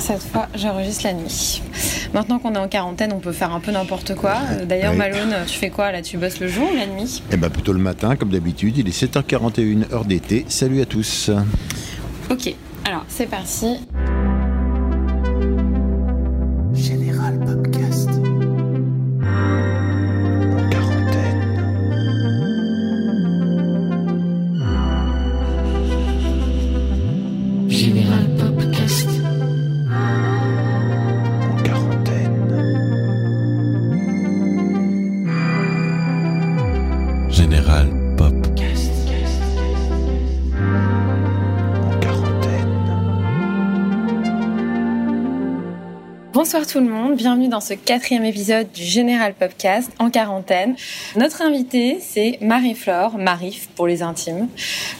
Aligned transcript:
Cette 0.00 0.22
fois, 0.22 0.48
j'enregistre 0.54 1.04
la 1.04 1.12
nuit. 1.12 1.62
Maintenant 2.14 2.38
qu'on 2.38 2.54
est 2.54 2.58
en 2.58 2.68
quarantaine, 2.68 3.12
on 3.12 3.20
peut 3.20 3.32
faire 3.32 3.52
un 3.52 3.60
peu 3.60 3.70
n'importe 3.70 4.14
quoi. 4.14 4.38
D'ailleurs. 4.64 4.94
Malone, 4.94 5.34
tu 5.46 5.56
fais 5.58 5.70
quoi 5.70 5.92
là? 5.92 6.02
Tu 6.02 6.16
bosses 6.16 6.40
le 6.40 6.48
jour 6.48 6.68
ou 6.72 6.76
la 6.76 6.86
nuit? 6.86 7.22
Eh 7.30 7.36
ben 7.36 7.50
plutôt 7.50 7.72
le 7.72 7.78
matin, 7.78 8.16
comme 8.16 8.30
d'habitude. 8.30 8.78
Il 8.78 8.88
est 8.88 9.04
7h41, 9.04 9.92
heure 9.92 10.04
d'été. 10.04 10.46
Salut 10.48 10.80
à 10.80 10.86
tous. 10.86 11.30
Ok, 12.30 12.54
alors 12.84 13.04
c'est 13.08 13.26
parti. 13.26 13.76
Bonsoir 46.50 46.66
tout 46.66 46.80
le 46.80 46.92
monde, 46.92 47.14
bienvenue 47.14 47.46
dans 47.46 47.60
ce 47.60 47.74
quatrième 47.74 48.24
épisode 48.24 48.72
du 48.72 48.82
Général 48.82 49.34
Podcast 49.34 49.92
en 50.00 50.10
quarantaine. 50.10 50.74
Notre 51.14 51.42
invitée, 51.42 51.98
c'est 52.00 52.38
Marie-Flore, 52.40 53.18
Marif 53.18 53.68
pour 53.76 53.86
les 53.86 54.02
intimes. 54.02 54.48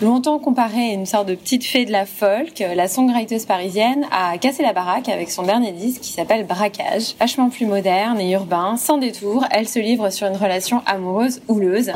Longtemps 0.01 0.39
comparée 0.39 0.91
à 0.91 0.93
une 0.93 1.06
sorte 1.06 1.27
de 1.27 1.34
petite 1.34 1.65
fée 1.65 1.84
de 1.84 1.91
la 1.91 2.06
folk, 2.06 2.61
la 2.61 2.87
songwriteuse 2.87 3.47
parisienne 3.47 4.06
a 4.12 4.39
cassé 4.39 4.62
la 4.62 4.73
baraque 4.73 5.09
avec 5.09 5.28
son 5.28 5.43
dernier 5.43 5.73
disque 5.73 6.03
qui 6.03 6.12
s'appelle 6.12 6.47
Braquage. 6.47 7.17
Vachement 7.19 7.51
plus 7.51 7.67
moderne 7.67 8.21
et 8.21 8.31
urbain, 8.31 8.77
sans 8.77 8.98
détour, 8.98 9.45
elle 9.51 9.67
se 9.67 9.81
livre 9.81 10.11
sur 10.11 10.28
une 10.28 10.37
relation 10.37 10.83
amoureuse 10.87 11.43
houleuse. 11.48 11.91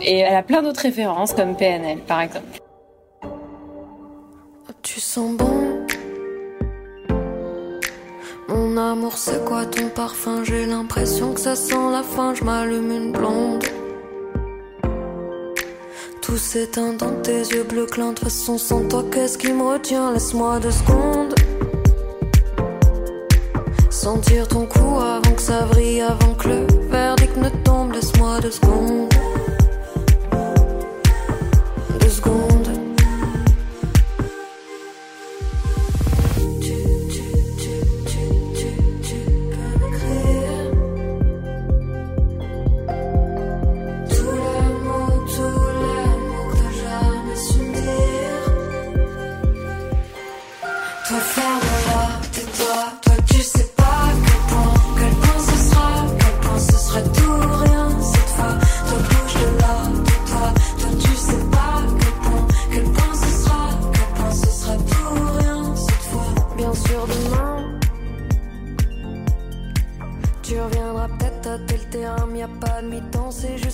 Et 0.00 0.18
elle 0.18 0.34
a 0.34 0.42
plein 0.42 0.62
d'autres 0.62 0.82
références 0.82 1.34
comme 1.34 1.56
PNL 1.56 1.98
par 1.98 2.20
exemple. 2.20 2.58
Tu 4.82 4.98
sens 4.98 5.36
bon 5.36 5.51
amour, 8.92 9.16
c'est 9.16 9.42
quoi 9.46 9.64
ton 9.64 9.88
parfum? 9.88 10.44
J'ai 10.44 10.66
l'impression 10.66 11.32
que 11.32 11.40
ça 11.40 11.56
sent 11.56 11.90
la 11.90 12.02
fin. 12.02 12.34
Je 12.34 12.44
m'allume 12.44 12.92
une 12.92 13.12
blonde. 13.12 13.64
Tout 16.20 16.36
s'éteint 16.36 16.92
dans 16.92 17.14
tes 17.22 17.40
yeux 17.40 17.64
bleus 17.64 17.86
clins. 17.86 18.12
De 18.12 18.18
façon, 18.18 18.58
sans 18.58 18.86
toi, 18.88 19.02
qu'est-ce 19.10 19.38
qui 19.38 19.50
me 19.52 19.62
retient? 19.62 20.12
Laisse-moi 20.12 20.58
deux 20.60 20.70
secondes. 20.70 21.34
Sentir 23.88 24.46
ton 24.46 24.66
cou 24.66 24.98
avant 24.98 25.34
que 25.34 25.42
ça 25.42 25.60
vrille, 25.70 26.02
avant 26.02 26.34
que 26.34 26.48
le 26.48 26.66
verdict 26.90 27.36
ne 27.38 27.48
tombe. 27.64 27.92
Laisse-moi 27.94 28.40
deux 28.40 28.50
secondes. 28.50 29.08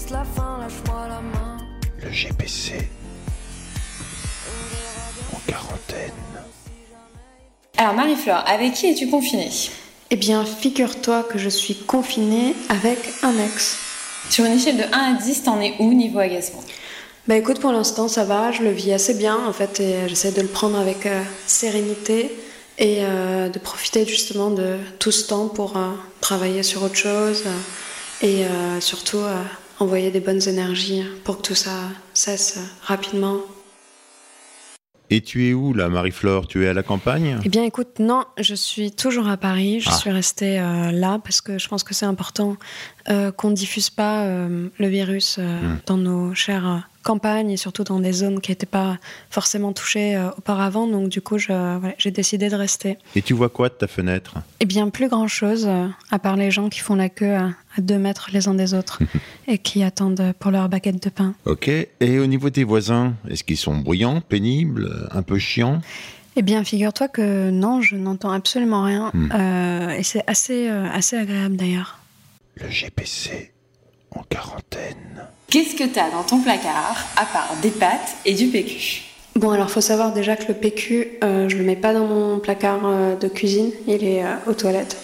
Juste 0.09 0.11
la 0.11 0.25
fin, 0.25 0.59
lâche-moi 0.59 1.09
la 1.09 1.21
main 1.21 1.57
Le 2.03 2.11
GPC. 2.11 2.89
En 5.35 5.39
quarantaine. 5.47 6.13
Alors 7.77 7.95
Marie-Flore, 7.95 8.43
avec 8.47 8.75
qui 8.75 8.87
es-tu 8.87 9.09
confinée? 9.09 9.51
Eh 10.11 10.17
bien, 10.17 10.45
figure-toi 10.45 11.25
que 11.25 11.39
je 11.39 11.49
suis 11.49 11.75
confinée 11.75 12.55
avec 12.69 12.99
un 13.23 13.35
ex. 13.39 13.77
Sur 14.31 14.45
une 14.47 14.53
échelle 14.53 14.79
de 14.79 14.85
1 14.85 14.87
à 14.93 15.13
10, 15.15 15.43
t'en 15.45 15.61
es 15.61 15.75
où 15.79 15.93
niveau 15.93 16.19
agacement? 16.19 16.63
Bah 17.27 17.37
écoute, 17.37 17.61
pour 17.61 17.73
l'instant, 17.73 18.09
ça 18.09 18.25
va, 18.25 18.53
je 18.53 18.63
le 18.63 18.71
vis 18.71 18.93
assez 18.93 19.15
bien 19.15 19.37
en 19.47 19.53
fait, 19.53 19.81
et 19.81 20.09
j'essaie 20.09 20.33
de 20.33 20.41
le 20.41 20.49
prendre 20.49 20.79
avec 20.79 21.05
euh, 21.05 21.23
sérénité 21.47 22.35
et 22.79 23.01
euh, 23.01 23.49
de 23.51 23.59
profiter 23.59 24.07
justement 24.07 24.51
de 24.51 24.79
tout 24.99 25.11
ce 25.11 25.27
temps 25.27 25.49
pour 25.49 25.77
euh, 25.77 25.91
travailler 26.21 26.63
sur 26.63 26.83
autre 26.83 26.97
chose 26.97 27.45
et 28.23 28.45
euh, 28.45 28.81
surtout 28.81 29.19
euh, 29.19 29.43
envoyer 29.81 30.11
des 30.11 30.21
bonnes 30.21 30.47
énergies 30.49 31.05
pour 31.25 31.39
que 31.39 31.43
tout 31.49 31.55
ça 31.55 31.73
cesse 32.15 32.59
rapidement. 32.83 33.39
Et 35.11 35.23
tu 35.23 35.49
es 35.49 35.55
où 35.55 35.73
là, 35.73 35.89
Marie-Flore? 35.89 36.47
Tu 36.49 36.65
es 36.65 36.69
à 36.69 36.75
la 36.75 36.83
campagne? 36.83 37.39
Eh 37.43 37.49
bien, 37.49 37.65
écoute, 37.65 37.99
non, 37.99 38.25
je 38.39 38.55
suis 38.55 38.93
toujours 38.93 39.27
à 39.29 39.39
Paris. 39.39 39.81
Je 39.81 39.89
Ah. 39.91 39.95
suis 39.95 40.11
restée 40.11 40.61
euh, 40.61 40.91
là 40.93 41.19
parce 41.25 41.41
que 41.41 41.59
je 41.59 41.67
pense 41.67 41.83
que 41.83 41.95
c'est 41.95 42.05
important 42.05 42.57
euh, 43.09 43.33
qu'on 43.33 43.49
ne 43.51 43.55
diffuse 43.55 43.89
pas 43.89 44.25
euh, 44.27 44.69
le 44.79 44.87
virus 44.89 45.37
euh, 45.39 45.43
Hmm. 45.63 45.79
dans 45.87 45.97
nos 45.97 46.35
chères 46.35 46.87
et 47.49 47.57
surtout 47.57 47.85
dans 47.85 48.01
des 48.01 48.13
zones 48.13 48.41
qui 48.41 48.51
n'étaient 48.51 48.67
pas 48.67 48.99
forcément 49.31 49.73
touchées 49.73 50.17
euh, 50.17 50.31
auparavant. 50.37 50.87
Donc, 50.87 51.09
du 51.09 51.21
coup, 51.21 51.37
voilà, 51.39 51.95
j'ai 51.97 52.11
décidé 52.11 52.49
de 52.49 52.55
rester. 52.55 52.99
Et 53.15 53.23
tu 53.23 53.35
vois 53.35 53.49
quoi 53.49 53.69
de 53.69 53.75
ta 53.75 53.87
fenêtre? 53.87 54.35
Eh 54.61 54.67
bien, 54.67 54.91
plus 54.91 55.09
grand-chose, 55.09 55.67
euh, 55.67 55.87
à 56.11 56.19
part 56.19 56.37
les 56.37 56.51
gens 56.51 56.69
qui 56.69 56.81
font 56.81 56.95
la 56.95 57.09
queue 57.09 57.35
à, 57.35 57.51
à 57.77 57.81
deux 57.81 57.99
mètres 57.99 58.29
les 58.33 58.49
uns 58.49 58.55
des 58.55 58.75
autres 58.75 59.01
et 59.49 59.59
qui 59.59 59.83
attendent 59.83 60.35
pour 60.39 60.51
leur 60.51 60.69
baguette 60.69 61.03
de 61.03 61.09
pain. 61.09 61.35
Ok. 61.47 61.69
Et 61.69 62.19
au 62.19 62.27
niveau 62.27 62.51
des 62.51 62.65
voisins, 62.65 63.15
est-ce 63.29 63.45
qu'ils 63.45 63.57
sont 63.57 63.77
bruyants, 63.77 64.21
pénibles, 64.21 65.09
un 65.11 65.23
peu 65.23 65.39
chiants? 65.39 65.81
Eh 66.37 66.43
bien, 66.43 66.63
figure-toi 66.63 67.09
que 67.09 67.51
non, 67.51 67.81
je 67.81 67.97
n'entends 67.97 68.31
absolument 68.31 68.85
rien. 68.85 69.11
Hmm. 69.15 69.29
Euh, 69.33 69.91
et 69.91 70.03
c'est 70.03 70.23
assez, 70.27 70.69
assez 70.69 71.17
agréable 71.17 71.57
d'ailleurs. 71.57 71.99
Le 72.57 72.69
GPC. 72.69 73.53
En 74.15 74.23
quarantaine. 74.29 75.27
Qu'est-ce 75.51 75.75
que 75.75 75.85
t'as 75.85 76.11
dans 76.11 76.23
ton 76.23 76.41
placard, 76.41 77.07
à 77.17 77.25
part 77.25 77.55
des 77.63 77.71
pâtes 77.71 78.17
et 78.25 78.35
du 78.35 78.47
PQ 78.49 79.03
Bon, 79.37 79.51
alors 79.51 79.71
faut 79.71 79.81
savoir 79.81 80.13
déjà 80.13 80.37
que 80.37 80.49
le 80.49 80.55
PQ, 80.55 81.19
euh, 81.23 81.49
je 81.49 81.57
le 81.57 81.65
mets 81.65 81.77
pas 81.77 81.93
dans 81.95 82.07
mon 82.07 82.39
placard 82.39 82.81
euh, 82.85 83.17
de 83.17 83.29
cuisine, 83.29 83.71
il 83.87 84.05
est 84.05 84.25
euh, 84.25 84.35
aux 84.47 84.55
toilettes. 84.55 84.97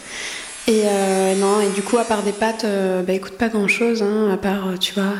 Et 0.66 0.82
euh, 0.86 1.34
non, 1.34 1.60
et 1.60 1.68
du 1.74 1.82
coup, 1.82 1.98
à 1.98 2.04
part 2.04 2.22
des 2.22 2.32
pâtes, 2.32 2.64
euh, 2.64 3.02
bah 3.02 3.12
écoute, 3.12 3.34
pas 3.34 3.48
grand 3.48 3.68
chose, 3.68 4.02
hein, 4.02 4.30
à 4.32 4.38
part, 4.38 4.78
tu 4.80 4.94
vois, 4.94 5.12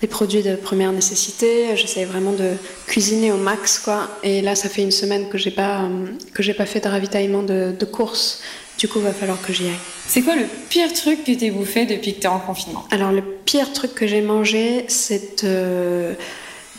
des 0.00 0.06
produits 0.06 0.42
de 0.42 0.56
première 0.56 0.92
nécessité. 0.92 1.76
J'essaie 1.76 2.06
vraiment 2.06 2.32
de 2.32 2.52
cuisiner 2.86 3.30
au 3.30 3.36
max, 3.36 3.78
quoi. 3.78 4.08
Et 4.22 4.40
là, 4.40 4.54
ça 4.54 4.70
fait 4.70 4.80
une 4.82 4.90
semaine 4.90 5.28
que 5.28 5.36
j'ai 5.36 5.50
pas, 5.50 5.82
euh, 5.82 6.06
que 6.32 6.42
j'ai 6.42 6.54
pas 6.54 6.64
fait 6.64 6.80
de 6.80 6.88
ravitaillement 6.88 7.42
de, 7.42 7.74
de 7.78 7.84
courses. 7.84 8.40
Du 8.78 8.86
coup, 8.86 9.00
va 9.00 9.12
falloir 9.12 9.40
que 9.42 9.52
j'y 9.52 9.64
aille. 9.64 9.72
C'est 10.06 10.22
quoi 10.22 10.36
le 10.36 10.44
pire 10.68 10.92
truc 10.92 11.24
que 11.24 11.32
t'aies 11.32 11.50
bouffé 11.50 11.84
depuis 11.84 12.14
que 12.14 12.20
t'es 12.20 12.28
en 12.28 12.38
confinement? 12.38 12.84
Alors 12.92 13.10
le 13.10 13.22
pire 13.22 13.72
truc 13.72 13.92
que 13.94 14.06
j'ai 14.06 14.20
mangé, 14.20 14.84
c'est 14.86 15.42
euh, 15.42 16.14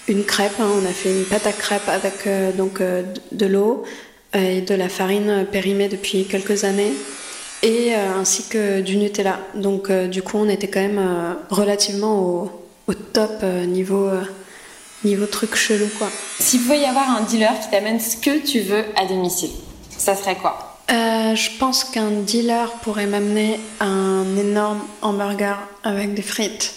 une 0.08 0.24
crêpe. 0.24 0.54
hein. 0.62 0.70
On 0.82 0.86
a 0.86 0.94
fait 0.94 1.12
une 1.12 1.26
pâte 1.26 1.46
à 1.46 1.52
crêpes 1.52 1.90
avec 1.90 2.26
euh, 2.26 2.54
donc 2.54 2.80
euh, 2.80 3.04
de 3.34 3.46
l'eau 3.46 3.84
et 4.34 4.62
de 4.62 4.76
la 4.76 4.88
farine 4.88 5.46
périmée 5.52 5.90
depuis 5.90 6.24
quelques 6.26 6.64
années, 6.64 6.94
et 7.64 7.96
ainsi 7.96 8.44
que 8.44 8.80
du 8.80 8.96
Nutella. 8.96 9.40
Donc 9.56 9.92
du 9.92 10.22
coup, 10.22 10.38
on 10.38 10.48
était 10.48 10.68
quand 10.68 10.82
même 10.82 11.36
relativement 11.50 12.20
au, 12.20 12.52
au 12.88 12.94
top 12.94 13.42
niveau 13.68 14.08
niveau 15.04 15.26
truc 15.26 15.56
chelou, 15.56 15.88
quoi. 15.98 16.10
S'il 16.40 16.62
pouvait 16.62 16.82
y 16.82 16.86
avoir 16.86 17.10
un 17.10 17.22
dealer 17.22 17.60
qui 17.60 17.72
t'amène 17.72 18.00
ce 18.00 18.18
que 18.18 18.38
tu 18.46 18.60
veux 18.60 18.86
à 18.96 19.08
domicile, 19.08 19.50
ça 19.98 20.16
serait 20.16 20.36
quoi? 20.36 20.69
Euh, 20.92 21.36
je 21.36 21.52
pense 21.60 21.84
qu'un 21.84 22.10
dealer 22.10 22.72
pourrait 22.82 23.06
m'amener 23.06 23.60
un 23.80 24.26
énorme 24.38 24.82
hamburger 25.04 25.60
avec 25.84 26.16
des 26.16 26.24
frites 26.24 26.74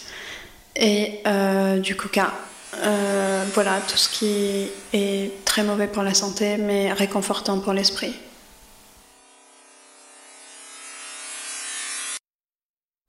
et 0.77 1.21
euh, 1.27 1.79
du 1.79 1.97
coca. 1.97 2.33
Euh, 2.75 3.45
voilà, 3.55 3.81
tout 3.81 3.97
ce 3.97 4.11
qui 4.11 4.69
est 4.93 5.45
très 5.47 5.63
mauvais 5.63 5.87
pour 5.87 6.03
la 6.03 6.13
santé, 6.13 6.59
mais 6.59 6.93
réconfortant 6.93 7.59
pour 7.61 7.73
l'esprit. 7.73 8.15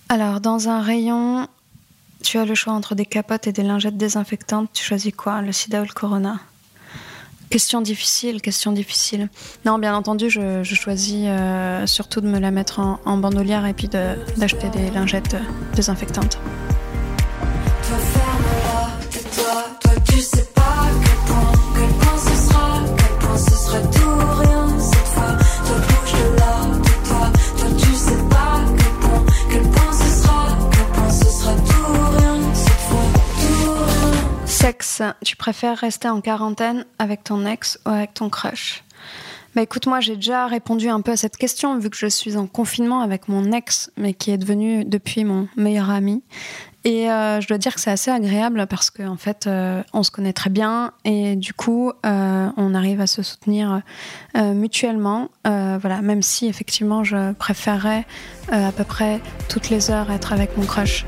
Alors, 0.07 0.39
dans 0.39 0.69
un 0.69 0.81
rayon, 0.81 1.47
tu 2.23 2.38
as 2.38 2.45
le 2.45 2.55
choix 2.55 2.73
entre 2.73 2.95
des 2.95 3.05
capotes 3.05 3.47
et 3.47 3.51
des 3.51 3.63
lingettes 3.63 3.97
désinfectantes. 3.97 4.69
Tu 4.73 4.83
choisis 4.83 5.13
quoi? 5.13 5.41
Le 5.41 5.51
sida 5.51 5.81
ou 5.81 5.85
le 5.85 5.94
corona? 5.94 6.39
Question 7.53 7.81
difficile, 7.81 8.41
question 8.41 8.71
difficile. 8.71 9.29
Non, 9.63 9.77
bien 9.77 9.95
entendu, 9.95 10.27
je, 10.27 10.63
choisis 10.63 11.25
euh, 11.27 11.85
surtout 11.85 12.19
de 12.19 12.27
me 12.27 12.39
la 12.39 12.50
mettre 12.50 12.79
en, 12.79 13.17
bandoulière 13.17 13.67
et 13.67 13.73
puis 13.73 13.88
d'acheter 13.88 14.69
des 14.69 14.89
lingettes 14.89 15.35
euh, 15.35 15.75
désinfectantes. 15.75 16.39
Tu 35.24 35.36
préfères 35.36 35.78
rester 35.78 36.10
en 36.10 36.22
quarantaine 36.22 36.86
avec 37.00 37.24
ton 37.24 37.45
ex 37.45 37.80
ou 37.86 37.90
avec 37.90 38.13
ton 38.13 38.30
crush? 38.30 38.84
Bah 39.56 39.62
écoute, 39.62 39.86
moi 39.86 40.00
j'ai 40.00 40.16
déjà 40.16 40.48
répondu 40.48 40.90
un 40.90 41.01
peu 41.01 41.12
à 41.12 41.18
cette 41.18 41.38
question 41.38 41.78
vu 41.78 41.92
que 41.92 41.98
je 41.98 42.07
suis 42.07 42.38
en 42.38 42.48
confinement 42.48 43.01
avec 43.01 43.28
mon 43.28 43.51
ex, 43.51 43.92
mais 43.98 44.13
qui 44.13 44.31
est 44.31 44.38
devenu 44.38 44.84
depuis 44.84 45.24
mon 45.25 45.48
meilleur 45.56 45.92
ami. 45.92 46.24
Et 46.86 47.10
euh, 47.10 47.40
je 47.40 47.48
dois 47.48 47.57
dire 47.57 47.74
que 47.74 47.80
c'est 47.80 47.92
assez 47.92 48.12
agréable 48.12 48.66
parce 48.68 48.90
qu'en 48.90 49.13
en 49.13 49.18
fait, 49.18 49.48
euh, 49.48 49.84
on 49.94 50.04
se 50.04 50.12
connaît 50.12 50.34
très 50.34 50.50
bien 50.50 50.92
et 51.06 51.36
du 51.36 51.54
coup, 51.54 51.92
euh, 52.06 52.50
on 52.57 52.75
arrive 52.75 53.00
à 53.00 53.07
se 53.07 53.22
soutenir 53.22 53.81
mutuellement. 54.36 55.30
Voilà, 55.46 56.01
même 56.01 56.22
si 56.22 56.48
effectivement, 56.48 57.04
je 57.04 57.34
préférerais 57.34 58.06
à 58.51 58.72
peu 58.72 58.84
près 58.84 59.22
toutes 59.50 59.69
les 59.69 59.92
heures 59.92 60.12
être 60.12 60.34
avec 60.34 60.57
mon 60.57 60.66
crush. 60.66 61.06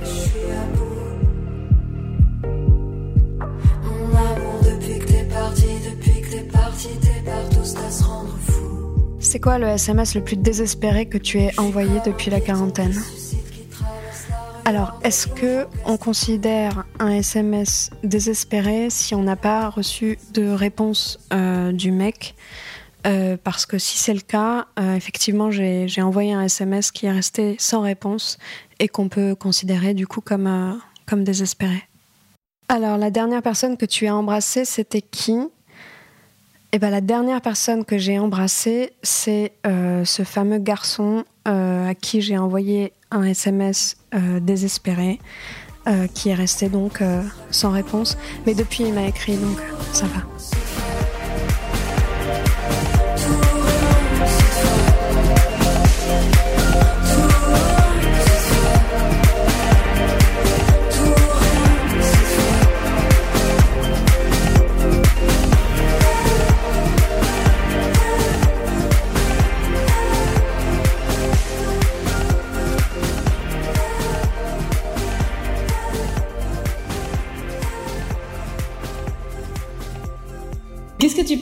C'est 9.35 9.41
quoi 9.41 9.57
le 9.57 9.67
SMS 9.67 10.15
le 10.15 10.23
plus 10.23 10.37
désespéré 10.37 11.07
que 11.07 11.17
tu 11.17 11.39
aies 11.39 11.51
envoyé 11.59 11.99
depuis 12.05 12.31
la 12.31 12.39
quarantaine 12.39 12.95
Alors, 14.63 14.97
est-ce 15.03 15.27
que 15.27 15.67
on 15.85 15.97
considère 15.97 16.85
un 16.99 17.09
SMS 17.09 17.89
désespéré 18.01 18.89
si 18.89 19.13
on 19.13 19.23
n'a 19.23 19.35
pas 19.35 19.67
reçu 19.69 20.17
de 20.31 20.49
réponse 20.49 21.19
euh, 21.33 21.73
du 21.73 21.91
mec? 21.91 22.35
Euh, 23.05 23.35
Parce 23.43 23.65
que 23.65 23.77
si 23.77 23.97
c'est 23.97 24.13
le 24.13 24.21
cas, 24.21 24.67
euh, 24.79 24.95
effectivement, 24.95 25.51
j'ai 25.51 26.01
envoyé 26.01 26.31
un 26.31 26.43
SMS 26.43 26.91
qui 26.91 27.05
est 27.05 27.11
resté 27.11 27.57
sans 27.59 27.81
réponse 27.81 28.37
et 28.79 28.87
qu'on 28.87 29.09
peut 29.09 29.35
considérer 29.35 29.93
du 29.93 30.07
coup 30.07 30.21
comme 30.21 30.79
désespéré. 31.25 31.83
Alors, 32.69 32.97
la 32.97 33.11
dernière 33.11 33.41
personne 33.41 33.75
que 33.75 33.85
tu 33.85 34.07
as 34.07 34.15
embrassée, 34.15 34.63
c'était 34.63 35.01
qui? 35.01 35.41
Eh 36.75 36.77
ben, 36.77 36.89
la 36.89 36.99
dernière 36.99 37.39
personne 37.39 37.85
que 37.85 37.97
j'ai 37.97 38.19
embrassée, 38.19 38.91
c'est 39.01 39.53
euh, 39.65 40.03
ce 40.03 40.23
fameux 40.23 40.57
garçon 40.57 41.23
euh, 41.47 41.87
à 41.87 41.95
qui 41.95 42.19
j'ai 42.19 42.37
envoyé 42.37 42.91
un 43.11 43.23
SMS 43.23 43.95
euh, 44.13 44.41
désespéré, 44.41 45.19
qui 46.15 46.29
est 46.29 46.33
resté 46.33 46.67
donc 46.67 47.03
sans 47.51 47.69
réponse. 47.69 48.17
Mais 48.47 48.55
depuis, 48.55 48.85
il 48.85 48.93
m'a 48.93 49.05
écrit, 49.05 49.37
donc 49.37 49.59
ça 49.93 50.07
va. 50.07 50.64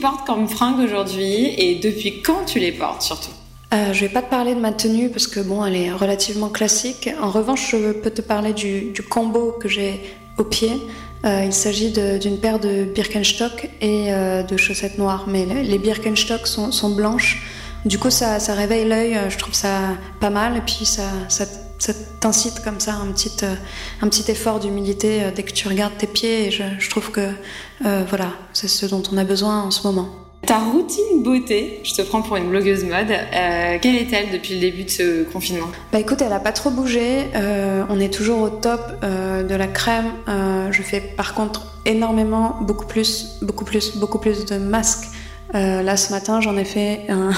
Portes 0.04 0.26
comme 0.26 0.46
fringue 0.48 0.80
aujourd'hui 0.80 1.54
et 1.56 1.76
depuis 1.76 2.20
quand 2.20 2.44
tu 2.44 2.58
les 2.58 2.72
portes 2.72 3.00
surtout 3.00 3.30
Euh, 3.72 3.92
je 3.94 4.00
vais 4.02 4.12
pas 4.16 4.22
te 4.22 4.30
parler 4.38 4.54
de 4.54 4.60
ma 4.60 4.72
tenue 4.72 5.08
parce 5.08 5.26
que 5.26 5.40
bon, 5.40 5.64
elle 5.64 5.76
est 5.84 5.90
relativement 5.90 6.50
classique. 6.58 7.08
En 7.20 7.30
revanche, 7.38 7.62
je 7.72 7.92
peux 8.02 8.10
te 8.10 8.20
parler 8.20 8.52
du, 8.52 9.02
combo 9.14 9.42
que 9.60 9.68
j'ai 9.74 9.92
au 10.36 10.44
pied. 10.44 10.74
Euh, 11.24 11.50
il 11.50 11.54
s'agit 11.62 11.90
d'une 12.24 12.38
paire 12.44 12.60
de 12.60 12.84
Birkenstock 12.84 13.56
et 13.80 14.12
euh, 14.12 14.42
de 14.42 14.56
chaussettes 14.58 14.98
noires. 14.98 15.24
Mais 15.26 15.44
les, 15.72 15.78
Birkenstock 15.78 16.46
sont, 16.46 16.90
blanches. 17.00 17.32
Du 17.86 17.98
coup, 17.98 18.10
ça, 18.10 18.38
ça 18.38 18.52
réveille 18.62 18.86
l'œil. 18.92 19.18
Je 19.32 19.38
trouve 19.38 19.54
ça 19.54 19.74
pas 20.20 20.30
mal. 20.40 20.58
Et 20.58 20.64
puis, 20.70 20.84
ça, 20.84 21.08
ça, 21.28 21.44
ça 21.84 21.92
t'incite 22.20 22.62
comme 22.64 22.80
ça 22.80 22.94
un 22.94 23.12
petit, 23.12 23.32
euh, 23.42 23.54
un 24.00 24.08
petit 24.08 24.30
effort 24.30 24.58
d'humilité 24.58 25.22
euh, 25.22 25.30
dès 25.34 25.42
que 25.42 25.52
tu 25.52 25.68
regardes 25.68 25.96
tes 25.98 26.06
pieds. 26.06 26.46
Et 26.46 26.50
je, 26.50 26.62
je 26.78 26.90
trouve 26.90 27.10
que 27.10 27.28
euh, 27.84 28.04
voilà, 28.08 28.32
c'est 28.54 28.68
ce 28.68 28.86
dont 28.86 29.02
on 29.12 29.18
a 29.18 29.24
besoin 29.24 29.62
en 29.62 29.70
ce 29.70 29.86
moment. 29.86 30.08
Ta 30.46 30.58
routine 30.58 31.22
beauté, 31.22 31.80
je 31.84 31.94
te 31.94 32.02
prends 32.02 32.20
pour 32.20 32.36
une 32.36 32.50
blogueuse 32.50 32.84
mode, 32.84 33.10
euh, 33.10 33.78
quelle 33.80 33.96
est-elle 33.96 34.30
depuis 34.30 34.54
le 34.54 34.60
début 34.60 34.84
de 34.84 34.90
ce 34.90 35.24
confinement? 35.24 35.68
Bah 35.92 35.98
écoute, 36.00 36.20
elle 36.20 36.32
a 36.32 36.40
pas 36.40 36.52
trop 36.52 36.70
bougé. 36.70 37.24
Euh, 37.34 37.84
on 37.88 37.98
est 37.98 38.12
toujours 38.12 38.40
au 38.40 38.50
top 38.50 38.80
euh, 39.02 39.42
de 39.42 39.54
la 39.54 39.66
crème. 39.66 40.12
Je 40.70 40.82
fais 40.82 41.00
par 41.00 41.34
contre 41.34 41.80
énormément, 41.86 42.56
beaucoup 42.62 42.86
plus, 42.86 43.38
beaucoup 43.42 43.64
plus, 43.64 43.96
beaucoup 43.96 44.18
plus 44.18 44.44
de 44.44 44.56
masques. 44.56 45.08
Là 45.52 45.96
ce 45.96 46.10
matin, 46.10 46.40
j'en 46.40 46.56
ai 46.56 46.64
fait 46.64 47.02
un 47.08 47.30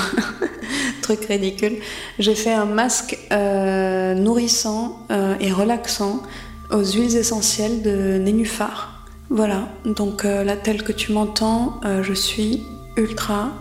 ridicule. 1.14 1.76
J'ai 2.18 2.34
fait 2.34 2.52
un 2.52 2.64
masque 2.64 3.18
euh, 3.32 4.14
nourrissant 4.14 4.98
euh, 5.10 5.34
et 5.40 5.52
relaxant 5.52 6.22
aux 6.70 6.84
huiles 6.84 7.16
essentielles 7.16 7.82
de 7.82 8.18
nénuphar. 8.18 9.04
Voilà. 9.30 9.68
Donc 9.84 10.24
euh, 10.24 10.44
là, 10.44 10.56
tel 10.56 10.82
que 10.82 10.92
tu 10.92 11.12
m'entends, 11.12 11.80
je 12.02 12.12
suis 12.12 12.62
ultra 12.96 13.52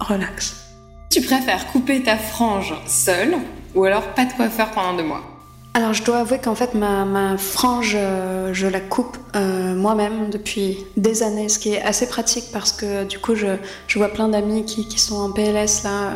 relax. 0.00 0.74
Tu 1.10 1.22
préfères 1.22 1.66
couper 1.68 2.02
ta 2.02 2.16
frange 2.16 2.74
seule 2.86 3.36
ou 3.74 3.84
alors 3.84 4.14
pas 4.14 4.24
de 4.24 4.32
coiffeur 4.32 4.70
pendant 4.70 4.94
deux 4.94 5.04
mois? 5.04 5.37
Alors 5.78 5.94
je 5.94 6.02
dois 6.02 6.18
avouer 6.18 6.40
qu'en 6.40 6.56
fait 6.56 6.74
ma, 6.74 7.38
frange, 7.38 7.92
euh, 7.94 8.52
je 8.52 8.66
la 8.66 8.80
coupe 8.80 9.16
euh, 9.36 9.76
moi-même 9.76 10.28
depuis 10.28 10.84
des 10.96 11.22
années, 11.22 11.48
ce 11.48 11.60
qui 11.60 11.74
est 11.74 11.80
assez 11.80 12.08
pratique 12.08 12.46
parce 12.52 12.72
que 12.72 13.04
du 13.04 13.20
coup 13.20 13.36
je, 13.36 13.46
vois 13.94 14.08
plein 14.08 14.28
d'amis 14.28 14.64
qui, 14.64 14.98
sont 14.98 15.14
en 15.14 15.30
PLS 15.30 15.84
là 15.84 15.90
euh, 15.90 16.12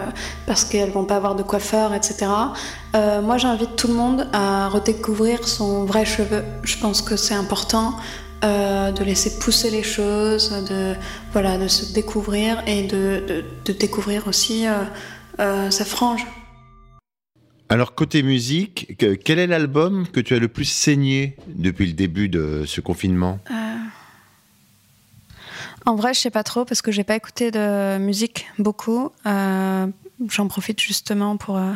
parce 0.49 0.65
qu'elles 0.65 0.91
vont 0.91 1.05
pas 1.05 1.15
avoir 1.15 1.37
de 1.37 1.45
coiffeur, 1.45 1.95
etc. 1.95 2.27
Moi 2.95 3.39
j'invite 3.39 3.77
tout 3.77 3.87
le 3.87 3.95
monde 3.95 4.27
à 4.33 4.67
redécouvrir 4.69 5.47
son 5.47 5.85
vrai 5.85 6.05
cheveu. 6.05 6.43
Je 6.65 6.79
pense 6.79 7.01
que 7.01 7.15
c'est 7.15 7.35
important. 7.35 7.95
de 8.43 9.05
laisser 9.05 9.39
pousser 9.39 9.71
les 9.71 9.85
choses, 9.85 10.51
de 10.69 10.97
voilà, 11.33 11.57
de 11.57 11.69
se 11.69 11.93
découvrir 11.93 12.61
et 12.67 12.83
de, 12.83 13.45
découvrir 13.79 14.27
aussi 14.27 14.67
sa 15.39 15.85
frange. 15.85 16.27
Alors, 17.73 17.95
côté 17.95 18.23
musique, 18.23 18.99
que- 18.99 19.15
quel 19.15 19.39
est 19.39 19.47
l'album 19.47 20.07
que 20.07 20.21
tu 20.21 20.35
as 20.35 20.39
le 20.39 20.49
plus 20.49 20.67
saigné 20.67 21.37
depuis 21.49 21.87
le 21.87 21.95
début 21.95 22.29
de 22.29 22.65
ce 22.67 22.83
confinement? 22.83 23.39
En 25.87 25.97
vrai, 25.97 26.13
je 26.13 26.21
sais 26.21 26.31
pas 26.31 26.43
trop 26.45 26.67
parce 26.67 26.83
que 26.83 26.93
j'ai 26.93 27.03
pas 27.03 27.17
écouté 27.17 27.51
de 27.51 27.97
musique 27.97 28.47
beaucoup. 28.59 29.11
Euh, 29.25 29.87
J'en 30.29 30.49
profite 30.49 30.81
justement 30.81 31.39
pour 31.39 31.57
euh, 31.57 31.73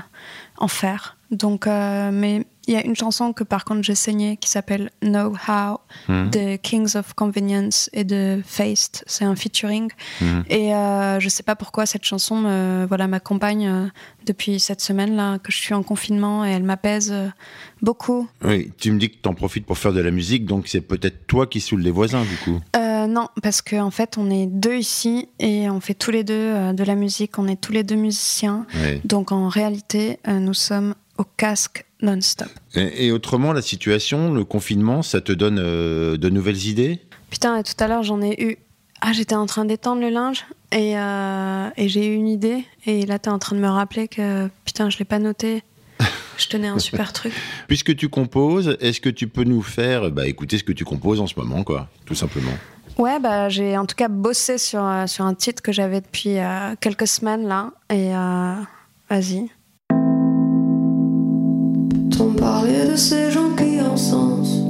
en 0.58 0.68
faire. 0.68 1.16
Donc, 1.30 1.66
euh, 1.66 2.10
mais 2.12 2.44
il 2.66 2.75
y 2.75 2.76
a 2.76 2.85
une 2.85 2.96
chanson 2.96 3.32
que 3.32 3.44
par 3.44 3.64
contre 3.64 3.82
j'ai 3.82 3.94
saignée 3.94 4.37
qui 4.37 4.49
s'appelle 4.50 4.90
Know 5.02 5.35
How 5.49 5.78
Mhm. 6.08 6.30
de 6.30 6.56
Kings 6.56 6.96
of 6.96 7.14
Convenience 7.14 7.88
et 7.92 8.04
de 8.04 8.40
Faced. 8.44 9.02
C'est 9.06 9.25
un 9.25 9.35
featuring. 9.37 9.90
Mhm. 10.20 10.44
Et 10.50 10.75
euh, 10.75 11.18
je 11.20 11.28
sais 11.28 11.42
pas 11.42 11.56
pourquoi 11.56 11.87
cette 11.87 12.04
chanson 12.04 12.42
voilà, 12.88 13.06
m'accompagne 13.08 13.66
euh, 13.68 13.87
depuis 14.26 14.61
cette 14.61 14.80
semaine-là 14.80 15.38
que 15.38 15.50
je 15.52 15.58
suis 15.58 15.75
en 15.75 15.82
confinement 15.82 16.44
et 16.44 16.50
elle 16.50 16.62
m'apaise 16.64 17.11
euh, 17.12 17.28
beaucoup. 17.82 18.28
Oui, 18.44 18.73
tu 18.78 18.90
me 18.92 18.99
dis 18.99 19.11
que 19.11 19.16
tu 19.23 19.28
en 19.28 19.35
profites 19.35 19.66
pour 19.66 19.78
faire 19.78 19.92
de 19.92 20.00
la 20.00 20.11
musique, 20.11 20.44
donc 20.46 20.68
c'est 20.68 20.80
peut-être 20.80 21.26
toi 21.26 21.46
qui 21.46 21.61
saoules 21.61 21.80
les 21.82 21.90
voisins, 21.90 22.23
du 22.25 22.37
coup. 22.44 22.61
Euh, 22.76 23.06
non, 23.06 23.28
parce 23.42 23.62
qu'en 23.62 23.87
en 23.87 23.90
fait, 23.90 24.18
on 24.18 24.30
est 24.30 24.46
deux 24.46 24.76
ici 24.76 25.28
et 25.38 25.70
on 25.70 25.80
fait 25.80 25.94
tous 25.94 26.11
les 26.11 26.25
deux 26.25 26.73
de 26.73 26.85
la 26.85 26.94
musique. 26.94 27.38
On 27.38 27.46
est 27.49 27.61
tous 27.61 27.73
les 27.73 27.82
deux 27.85 27.94
musiciens. 27.96 28.66
Donc 29.04 29.32
en 29.32 29.49
réalité, 29.49 30.18
nous 30.28 30.54
sommes 30.54 30.94
au 31.18 31.25
casque 31.37 31.85
non-stop. 32.02 32.48
Et, 32.74 33.06
et 33.06 33.12
autrement, 33.12 33.52
la 33.52 33.62
situation, 33.62 34.32
le 34.32 34.44
confinement, 34.44 35.02
ça 35.02 35.20
te 35.20 35.32
donne 35.32 35.58
euh, 35.58 36.16
de 36.16 36.28
nouvelles 36.28 36.66
idées? 36.66 37.00
Putain, 37.30 37.56
et 37.58 37.62
tout 37.62 37.74
à 37.78 37.88
l'heure, 37.88 38.02
j'en 38.02 38.20
ai 38.20 38.42
eu. 38.42 38.58
Ah, 39.00 39.12
j'étais 39.12 39.34
en 39.34 39.46
train 39.46 39.64
d'étendre 39.64 40.00
le 40.00 40.08
linge 40.08 40.46
et, 40.72 40.98
euh, 40.98 41.68
et 41.76 41.88
j'ai 41.88 42.06
eu 42.06 42.14
une 42.14 42.28
idée. 42.28 42.64
Et 42.86 43.04
là, 43.04 43.18
t'es 43.18 43.28
en 43.28 43.38
train 43.38 43.54
de 43.56 43.60
me 43.60 43.68
rappeler 43.68 44.08
que 44.08 44.48
putain, 44.64 44.88
je 44.88 44.98
l'ai 44.98 45.04
pas 45.04 45.18
noté. 45.18 45.62
Je 46.38 46.48
tenais 46.48 46.68
un 46.68 46.78
super 46.78 47.12
truc. 47.12 47.32
Puisque 47.68 47.96
tu 47.96 48.08
composes, 48.08 48.76
est-ce 48.80 49.00
que 49.00 49.08
tu 49.08 49.26
peux 49.28 49.44
nous 49.44 49.62
faire 49.62 50.10
bah, 50.10 50.26
écouter 50.26 50.58
ce 50.58 50.64
que 50.64 50.72
tu 50.72 50.84
composes 50.84 51.20
en 51.20 51.26
ce 51.26 51.34
moment, 51.36 51.64
quoi, 51.64 51.88
tout 52.04 52.14
simplement? 52.14 52.52
Ouais, 52.98 53.18
bah, 53.20 53.48
j'ai 53.48 53.76
en 53.76 53.86
tout 53.86 53.96
cas 53.96 54.08
bossé 54.08 54.58
sur, 54.58 54.84
euh, 54.84 55.06
sur 55.06 55.24
un 55.24 55.34
titre 55.34 55.62
que 55.62 55.72
j'avais 55.72 56.00
depuis 56.00 56.38
euh, 56.38 56.74
quelques 56.80 57.06
semaines 57.06 57.46
là. 57.46 57.72
Et 57.90 58.14
euh, 58.14 58.54
vas-y. 59.10 59.50
T'en 62.16 62.32
parler 62.32 62.86
de 62.90 62.96
ces 62.96 63.30
gens 63.30 63.54
qui 63.54 63.80
encensent 63.80 64.62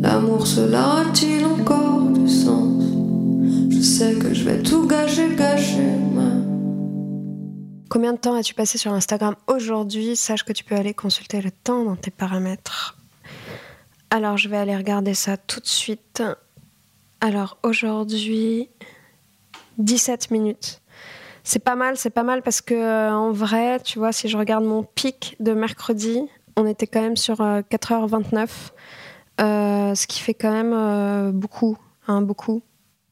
L'amour, 0.00 0.46
cela 0.46 1.00
a-t-il 1.00 1.44
encore 1.44 2.02
du 2.02 2.28
sens? 2.28 2.84
Je 3.70 3.80
sais 3.80 4.14
que 4.14 4.32
je 4.32 4.44
vais 4.44 4.62
tout 4.62 4.86
gâcher, 4.86 5.34
gâcher 5.34 5.92
mais... 6.14 6.38
Combien 7.90 8.12
de 8.12 8.18
temps 8.18 8.34
as-tu 8.34 8.54
passé 8.54 8.78
sur 8.78 8.92
Instagram 8.92 9.34
aujourd'hui? 9.46 10.14
Sache 10.14 10.44
que 10.44 10.52
tu 10.52 10.62
peux 10.62 10.76
aller 10.76 10.94
consulter 10.94 11.40
le 11.40 11.50
temps 11.50 11.84
dans 11.84 11.96
tes 11.96 12.10
paramètres. 12.10 12.96
Alors, 14.10 14.36
je 14.36 14.48
vais 14.48 14.56
aller 14.56 14.76
regarder 14.76 15.14
ça 15.14 15.36
tout 15.36 15.60
de 15.60 15.66
suite. 15.66 16.22
Alors, 17.20 17.58
aujourd'hui, 17.62 18.68
17 19.78 20.30
minutes. 20.30 20.80
C'est 21.50 21.64
pas 21.64 21.76
mal, 21.76 21.96
c'est 21.96 22.10
pas 22.10 22.24
mal 22.24 22.42
parce 22.42 22.60
que 22.60 22.74
euh, 22.74 23.10
en 23.10 23.32
vrai, 23.32 23.80
tu 23.80 23.98
vois, 23.98 24.12
si 24.12 24.28
je 24.28 24.36
regarde 24.36 24.66
mon 24.66 24.82
pic 24.82 25.34
de 25.40 25.54
mercredi, 25.54 26.20
on 26.58 26.66
était 26.66 26.86
quand 26.86 27.00
même 27.00 27.16
sur 27.16 27.40
euh, 27.40 27.62
4h29, 27.62 28.50
euh, 29.40 29.94
ce 29.94 30.06
qui 30.06 30.20
fait 30.20 30.34
quand 30.34 30.52
même 30.52 30.74
euh, 30.74 31.32
beaucoup, 31.32 31.78
hein, 32.06 32.20
beaucoup. 32.20 32.60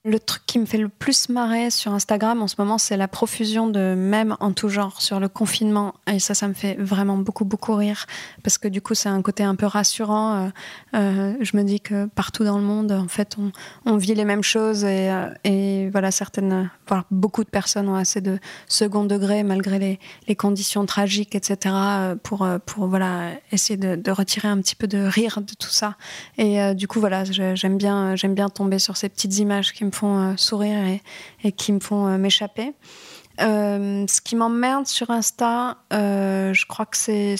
Le 0.08 0.20
truc 0.20 0.44
qui 0.46 0.60
me 0.60 0.66
fait 0.66 0.78
le 0.78 0.88
plus 0.88 1.30
marrer 1.30 1.68
sur 1.68 1.92
Instagram 1.92 2.40
en 2.40 2.46
ce 2.46 2.54
moment, 2.60 2.78
c'est 2.78 2.96
la 2.96 3.08
profusion 3.08 3.66
de 3.66 3.96
mèmes 3.96 4.36
en 4.38 4.52
tout 4.52 4.68
genre 4.68 5.02
sur 5.02 5.18
le 5.18 5.28
confinement. 5.28 5.94
Et 6.06 6.20
ça, 6.20 6.32
ça 6.32 6.46
me 6.46 6.54
fait 6.54 6.76
vraiment 6.78 7.16
beaucoup, 7.16 7.44
beaucoup 7.44 7.74
rire. 7.74 8.06
Parce 8.44 8.56
que 8.56 8.68
du 8.68 8.80
coup, 8.80 8.94
c'est 8.94 9.08
un 9.08 9.20
côté 9.20 9.42
un 9.42 9.56
peu 9.56 9.66
rassurant. 9.66 10.36
Euh, 10.36 10.48
euh, 10.94 11.34
je 11.40 11.56
me 11.56 11.64
dis 11.64 11.80
que 11.80 12.06
partout 12.06 12.44
dans 12.44 12.56
le 12.56 12.62
monde, 12.62 12.92
en 12.92 13.08
fait, 13.08 13.36
on, 13.84 13.96
vit 13.96 14.14
les 14.14 14.24
mêmes 14.24 14.44
choses. 14.44 14.84
Et, 14.84 15.10
euh, 15.10 15.88
voilà, 15.90 16.12
certaines, 16.12 16.70
voire 16.86 17.06
beaucoup 17.10 17.42
de 17.42 17.50
personnes 17.50 17.88
ont 17.88 17.96
assez 17.96 18.20
de 18.20 18.38
second 18.68 19.06
degré, 19.06 19.42
malgré 19.42 19.98
les, 20.28 20.36
conditions 20.36 20.86
tragiques, 20.86 21.34
etc., 21.34 21.74
pour, 22.22 22.46
pour 22.64 22.86
voilà, 22.86 23.32
essayer 23.50 23.76
de, 23.76 24.10
retirer 24.12 24.46
un 24.46 24.58
petit 24.58 24.76
peu 24.76 24.86
de 24.86 24.98
rire 24.98 25.40
de 25.40 25.54
tout 25.54 25.70
ça. 25.70 25.96
Et 26.38 26.76
du 26.76 26.86
coup, 26.86 27.00
voilà, 27.00 27.24
j'aime 27.24 27.76
bien, 27.76 28.14
bien 28.14 28.48
tomber 28.48 28.78
sur 28.78 28.96
ces 28.96 29.08
petites 29.08 29.38
images 29.38 29.72
qui 29.72 29.84
me 29.84 29.95
font 29.96 30.18
euh, 30.18 30.36
sourire 30.36 31.00
et, 31.42 31.52
qui 31.52 31.72
me 31.72 31.80
font 31.80 32.06
euh, 32.06 32.18
m'échapper. 32.18 32.74
Euh, 33.40 34.04
ce 34.08 34.20
qui 34.20 34.36
m'emmerde 34.36 34.86
sur 34.86 35.10
Insta, 35.10 35.78
je 35.90 36.66
crois 36.66 36.86
que 36.86 36.96
c'est 36.96 37.36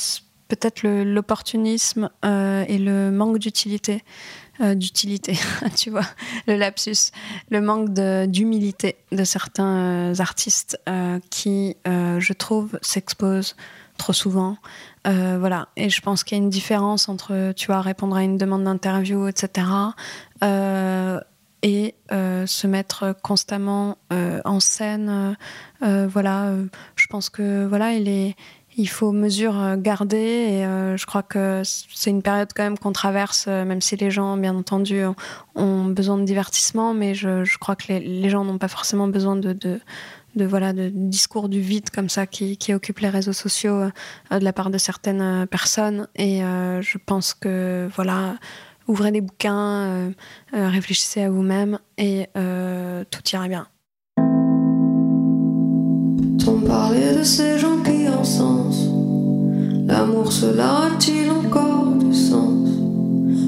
peut-être 0.48 0.82
l'opportunisme 0.84 2.10
et 2.22 2.78
le 2.78 3.10
manque 3.10 3.38
d'utilité. 3.38 4.04
d'utilité, 4.60 5.38
tu 5.76 5.90
vois, 5.90 6.06
le 6.46 6.56
lapsus, 6.56 7.12
le 7.50 7.60
manque 7.60 7.94
d'humilité 8.28 8.96
de, 9.10 9.24
certains 9.24 10.12
artistes 10.20 10.78
qui, 11.30 11.76
je 11.86 12.32
trouve, 12.34 12.78
s'exposent 12.82 13.56
trop 13.96 14.12
souvent. 14.12 14.58
Voilà, 15.06 15.68
et 15.76 15.88
je 15.88 16.02
pense 16.02 16.24
qu'il 16.24 16.36
y 16.36 16.40
a 16.40 16.44
une 16.44 16.50
différence 16.50 17.08
entre, 17.08 17.52
tu 17.52 17.68
vois, 17.68 17.80
répondre 17.80 18.16
à 18.16 18.22
une 18.22 18.36
demande 18.36 18.64
d'interview, 18.64 19.28
etc., 19.28 19.66
et 21.66 21.96
euh, 22.12 22.46
se 22.46 22.68
mettre 22.68 23.16
constamment 23.24 23.98
euh, 24.12 24.40
en 24.44 24.60
scène. 24.60 25.36
euh, 25.82 26.06
voilà, 26.08 26.52
je 26.94 27.06
pense 27.08 27.28
que 27.28 27.66
voilà, 27.66 27.92
il 27.92 28.08
est, 28.08 28.36
il 28.76 28.88
faut 28.88 29.10
mesure 29.10 29.76
garder 29.76 30.16
et 30.16 30.62
je 30.96 31.06
crois 31.06 31.24
que 31.24 31.62
c'est 31.64 32.10
une 32.10 32.22
période 32.22 32.50
quand 32.54 32.62
même 32.62 32.78
qu'on 32.78 32.92
traverse, 32.92 33.48
même 33.48 33.80
si 33.80 33.96
les 33.96 34.12
gens, 34.12 34.36
bien 34.36 34.54
entendu, 34.54 35.02
ont, 35.56 35.84
besoin 35.86 36.18
de 36.18 36.24
divertissement, 36.24 36.94
mais 36.94 37.14
je, 37.14 37.58
crois 37.58 37.74
que 37.74 37.88
les, 37.88 38.30
gens 38.30 38.44
n'ont 38.44 38.58
pas 38.58 38.68
forcément 38.68 39.08
besoin 39.08 39.34
de, 39.34 39.52
de 39.52 39.80
voilà 40.44 40.74
de 40.74 40.90
discours 40.90 41.48
du 41.48 41.60
vide 41.60 41.88
comme 41.90 42.10
ça 42.10 42.26
qui, 42.26 42.58
qui 42.58 42.74
occupe 42.74 42.98
les 43.00 43.08
réseaux 43.08 43.32
sociaux 43.32 43.86
de 44.30 44.44
la 44.44 44.52
part 44.52 44.68
de 44.68 44.78
certaines 44.78 45.46
personnes 45.46 46.06
et 46.14 46.40
je 46.40 46.98
pense 46.98 47.32
que 47.32 47.88
voilà 47.96 48.36
ouvrez 48.88 49.12
des 49.12 49.20
bouquins 49.20 49.82
euh, 49.82 50.10
euh, 50.54 50.68
réfléchissez 50.68 51.22
à 51.22 51.30
vous-même 51.30 51.78
et 51.98 52.26
euh, 52.36 53.04
tout 53.10 53.22
ira 53.32 53.48
bien 53.48 53.66
T'en 56.44 56.60
parler 56.60 57.14
de 57.18 57.22
ces 57.24 57.58
gens 57.58 57.82
qui 57.82 58.08
encensent 58.08 58.96
L'amour, 59.86 60.32
cela 60.32 60.86
a-t-il 60.86 61.30
encore 61.30 61.92
du 61.92 62.12
sens? 62.12 62.68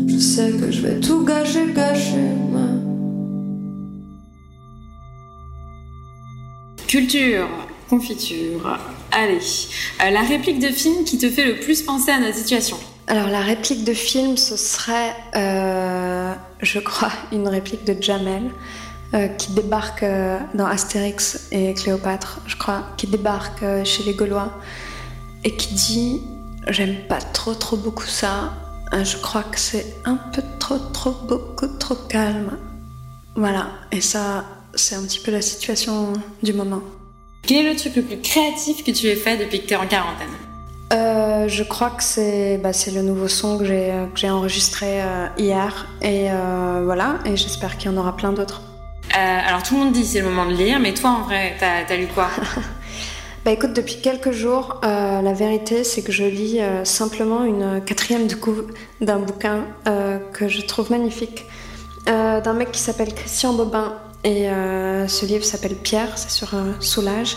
Je 0.07 0.19
sais 0.19 0.53
que 0.53 0.71
je 0.71 0.83
vais 0.83 1.01
tout 1.01 1.25
gâcher, 1.25 1.73
gâcher 1.75 2.31
mais... 2.53 2.79
Culture, 6.87 7.49
confiture. 7.91 8.79
Allez, 9.11 9.41
Euh, 10.01 10.11
la 10.11 10.23
réplique 10.23 10.61
de 10.61 10.69
film 10.69 11.05
qui 11.05 11.19
te 11.19 11.29
fait 11.29 11.45
le 11.45 11.59
plus 11.59 11.83
penser 11.83 12.13
à 12.13 12.21
notre 12.21 12.37
situation. 12.37 12.79
Alors 13.09 13.29
la 13.29 13.41
réplique 13.41 13.85
de 13.85 13.95
film 13.95 14.37
ce 14.37 14.57
serait 14.57 15.15
euh, 15.35 16.35
je 16.61 16.79
crois 16.79 17.11
une 17.33 17.49
réplique 17.49 17.85
de 17.85 18.01
Jamel 18.01 18.51
euh, 19.15 19.29
qui 19.29 19.53
débarque 19.53 20.03
euh, 20.03 20.39
dans 20.55 20.67
Astérix 20.67 21.49
et 21.51 21.73
Cléopâtre 21.75 22.41
je 22.47 22.57
crois 22.57 22.85
qui 22.99 23.07
débarque 23.07 23.65
chez 23.85 24.05
les 24.05 24.15
Gaulois 24.15 24.53
et 25.45 25.57
qui 25.57 25.75
dit 25.75 26.23
j'aime 26.69 26.97
pas 27.09 27.21
trop 27.21 27.55
trop 27.55 27.77
beaucoup 27.77 28.07
ça. 28.07 28.53
Je 28.93 29.19
crois 29.19 29.43
que 29.43 29.59
c'est 29.59 29.97
un 30.07 30.17
peu 30.17 30.43
trop 30.59 30.79
trop 30.79 31.13
beaucoup 31.13 31.69
trop 31.79 31.95
calme. 31.95 32.57
Voilà. 33.37 33.69
Et 33.93 34.01
ça 34.01 34.45
c'est 34.75 34.95
un 34.95 35.03
petit 35.03 35.21
peu 35.21 35.31
la 35.31 35.43
situation 35.43 36.15
du 36.43 36.53
moment. 36.53 36.83
Quel 37.47 37.67
est 37.67 37.71
le 37.71 37.77
truc 37.77 37.97
le 37.97 38.03
plus 38.03 38.21
créatif 38.21 38.85
que 38.85 38.91
tu 38.91 39.07
aies 39.07 39.17
fait 39.17 39.37
depuis 39.37 39.61
que 39.61 39.67
tu 39.67 39.75
es 39.75 39.77
en 39.77 39.87
quarantaine? 39.87 40.48
Euh, 40.93 41.49
je 41.49 41.63
crois 41.63 41.91
que 41.91 42.03
c'est 42.03 42.59
bah, 42.59 42.73
c'est 42.73 42.91
le 42.91 43.03
nouveau 43.03 43.29
son 43.29 43.59
que 43.59 43.65
j'ai 43.65 43.93
euh, 43.93 44.31
enregistré 44.31 45.03
euh, 45.03 45.27
hier. 45.37 45.87
Et 46.01 46.29
euh, 46.31 46.83
voilà. 46.85 47.19
Et 47.27 47.37
j'espère 47.37 47.77
qu'il 47.77 47.91
y 47.91 47.95
en 47.95 47.97
aura 47.99 48.17
plein 48.17 48.33
d'autres. 48.33 48.63
Alors 49.15 49.63
tout 49.65 49.75
le 49.75 49.81
monde 49.81 49.93
dit 49.93 50.05
c'est 50.05 50.21
le 50.21 50.27
moment 50.27 50.47
de 50.47 50.55
lire, 50.55 50.79
mais 50.79 50.95
toi 50.95 51.11
en 51.11 51.23
vrai, 51.23 51.57
t'as 51.59 51.93
as 51.93 51.97
lu 51.97 52.07
quoi? 52.07 52.29
Bah 53.45 53.53
écoute, 53.53 53.73
depuis 53.73 54.01
quelques 54.03 54.33
jours, 54.33 54.81
la 54.83 55.33
vérité 55.33 55.83
c'est 55.83 56.03
que 56.03 56.13
je 56.13 56.25
lis 56.25 56.61
simplement 56.85 57.45
une 57.45 57.81
quatrième 57.81 58.27
de 58.27 58.35
couve 58.35 58.67
d'un 59.01 59.19
bouquin 59.19 59.65
que 60.33 60.49
je 60.49 60.61
trouve 60.61 60.91
magnifique. 60.91 61.47
D'un 62.07 62.53
mec 62.53 62.71
qui 62.73 62.81
s'appelle 62.81 63.15
Christian 63.15 63.55
Bobin. 63.55 63.95
Et 64.23 64.49
ce 65.07 65.25
livre 65.25 65.45
s'appelle 65.45 65.77
Pierre, 65.77 66.19
c'est 66.19 66.31
sur 66.31 66.51
Soulage 66.81 67.37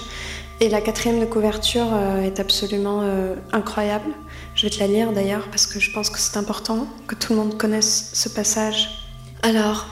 et 0.62 0.70
la 0.70 0.80
quatrième 0.80 1.20
de 1.20 1.26
couverture 1.26 1.88
euh, 1.92 2.22
est 2.22 2.40
absolument 2.40 3.02
euh, 3.02 3.36
incroyable. 3.52 4.12
Je 4.54 4.68
vais 4.68 4.70
te 4.70 4.80
la 4.80 4.88
lire 4.88 5.12
d'ailleurs 5.12 5.48
parce 5.50 5.66
que 5.66 5.80
je 5.80 5.92
pense 5.92 6.12
que 6.12 6.20
c'est 6.20 6.38
important 6.38 6.88
que 7.08 7.16
tout 7.16 7.34
le 7.34 7.40
monde 7.40 7.58
connaisse 7.58 8.12
ce 8.14 8.30
passage. 8.30 8.90
Alors, 9.42 9.88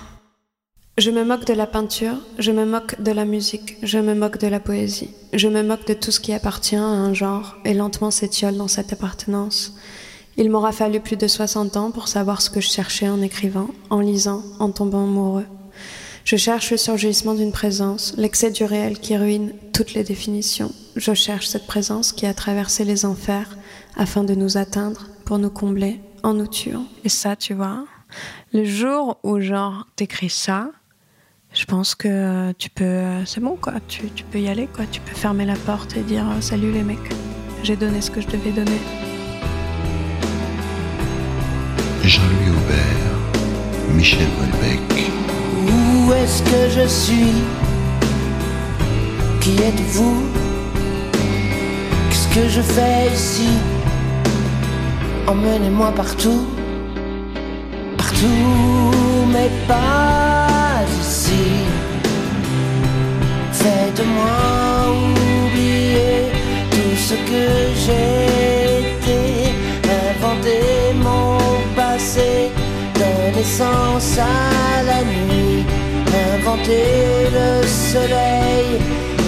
je 0.99 1.09
me 1.09 1.25
moque 1.25 1.45
de 1.45 1.53
la 1.53 1.65
peinture, 1.65 2.17
je 2.37 2.51
me 2.51 2.65
moque 2.65 3.01
de 3.01 3.11
la 3.11 3.25
musique, 3.25 3.77
je 3.81 3.97
me 3.97 4.13
moque 4.13 4.37
de 4.37 4.47
la 4.47 4.59
poésie, 4.59 5.09
je 5.33 5.47
me 5.47 5.63
moque 5.63 5.87
de 5.87 5.95
tout 5.95 6.11
ce 6.11 6.19
qui 6.19 6.33
appartient 6.33 6.75
à 6.75 6.83
un 6.83 7.15
genre 7.15 7.57
et 7.65 7.73
lentement 7.73 8.11
s'étiole 8.11 8.55
dans 8.55 8.67
cette 8.67 8.93
appartenance. 8.93 9.75
Il 10.37 10.51
m'aura 10.51 10.71
fallu 10.71 10.99
plus 10.99 11.17
de 11.17 11.27
60 11.27 11.77
ans 11.77 11.89
pour 11.89 12.07
savoir 12.07 12.43
ce 12.43 12.51
que 12.51 12.61
je 12.61 12.69
cherchais 12.69 13.09
en 13.09 13.23
écrivant, 13.23 13.69
en 13.89 14.01
lisant, 14.01 14.43
en 14.59 14.69
tombant 14.69 15.03
amoureux. 15.03 15.45
Je 16.29 16.35
cherche 16.35 16.69
le 16.69 16.77
surgissement 16.77 17.33
d'une 17.33 17.51
présence, 17.51 18.13
l'excès 18.15 18.51
du 18.51 18.63
réel 18.63 18.99
qui 18.99 19.17
ruine 19.17 19.51
toutes 19.73 19.95
les 19.95 20.03
définitions. 20.03 20.71
Je 20.95 21.15
cherche 21.15 21.47
cette 21.47 21.65
présence 21.65 22.11
qui 22.11 22.27
a 22.27 22.35
traversé 22.35 22.85
les 22.85 23.03
enfers 23.03 23.57
afin 23.97 24.23
de 24.23 24.35
nous 24.35 24.55
atteindre, 24.55 25.07
pour 25.25 25.39
nous 25.39 25.49
combler, 25.49 25.99
en 26.21 26.35
nous 26.35 26.45
tuant. 26.45 26.85
Et 27.03 27.09
ça, 27.09 27.35
tu 27.35 27.55
vois, 27.55 27.85
le 28.53 28.63
jour 28.63 29.17
où 29.23 29.39
genre 29.39 29.87
t'écris 29.95 30.29
ça, 30.29 30.69
je 31.51 31.65
pense 31.65 31.95
que 31.95 32.51
tu 32.59 32.69
peux, 32.69 32.83
euh, 32.83 33.25
c'est 33.25 33.41
bon 33.41 33.57
quoi, 33.59 33.73
tu, 33.87 34.11
tu 34.11 34.23
peux 34.23 34.39
y 34.39 34.49
aller 34.49 34.67
quoi, 34.67 34.85
tu 34.85 35.01
peux 35.01 35.15
fermer 35.15 35.45
la 35.45 35.55
porte 35.55 35.97
et 35.97 36.01
dire 36.01 36.29
euh, 36.29 36.41
salut 36.41 36.71
les 36.71 36.83
mecs, 36.83 36.99
j'ai 37.63 37.75
donné 37.75 38.01
ce 38.01 38.11
que 38.11 38.21
je 38.21 38.27
devais 38.27 38.51
donner. 38.51 38.79
Jean-Louis 42.03 42.51
Aubert, 42.51 43.95
Michel 43.95 44.27
Houellebecq. 44.37 45.18
Où 46.09 46.13
est-ce 46.13 46.41
que 46.41 46.69
je 46.71 46.87
suis? 46.87 47.35
Qui 49.41 49.61
êtes-vous? 49.61 50.23
Qu'est-ce 52.09 52.27
que 52.35 52.49
je 52.49 52.61
fais 52.61 53.13
ici? 53.13 53.49
Emmenez-moi 55.27 55.91
partout, 55.91 56.47
partout, 57.95 59.27
mais 59.31 59.51
pas 59.67 60.81
ici. 60.99 61.45
Faites-moi 63.51 64.37
oublier 65.45 66.31
tout 66.71 66.97
ce 66.97 67.13
que 67.29 67.45
j'ai 67.83 68.25
été, 68.95 69.53
inventer 70.09 70.95
mon 71.03 71.37
passé, 71.75 72.49
donner 72.95 73.43
sens 73.43 74.17
à 74.17 74.83
la 74.83 75.03
nuit, 75.03 75.65
inventer 76.39 77.29
le 77.31 77.67
soleil 77.67 78.79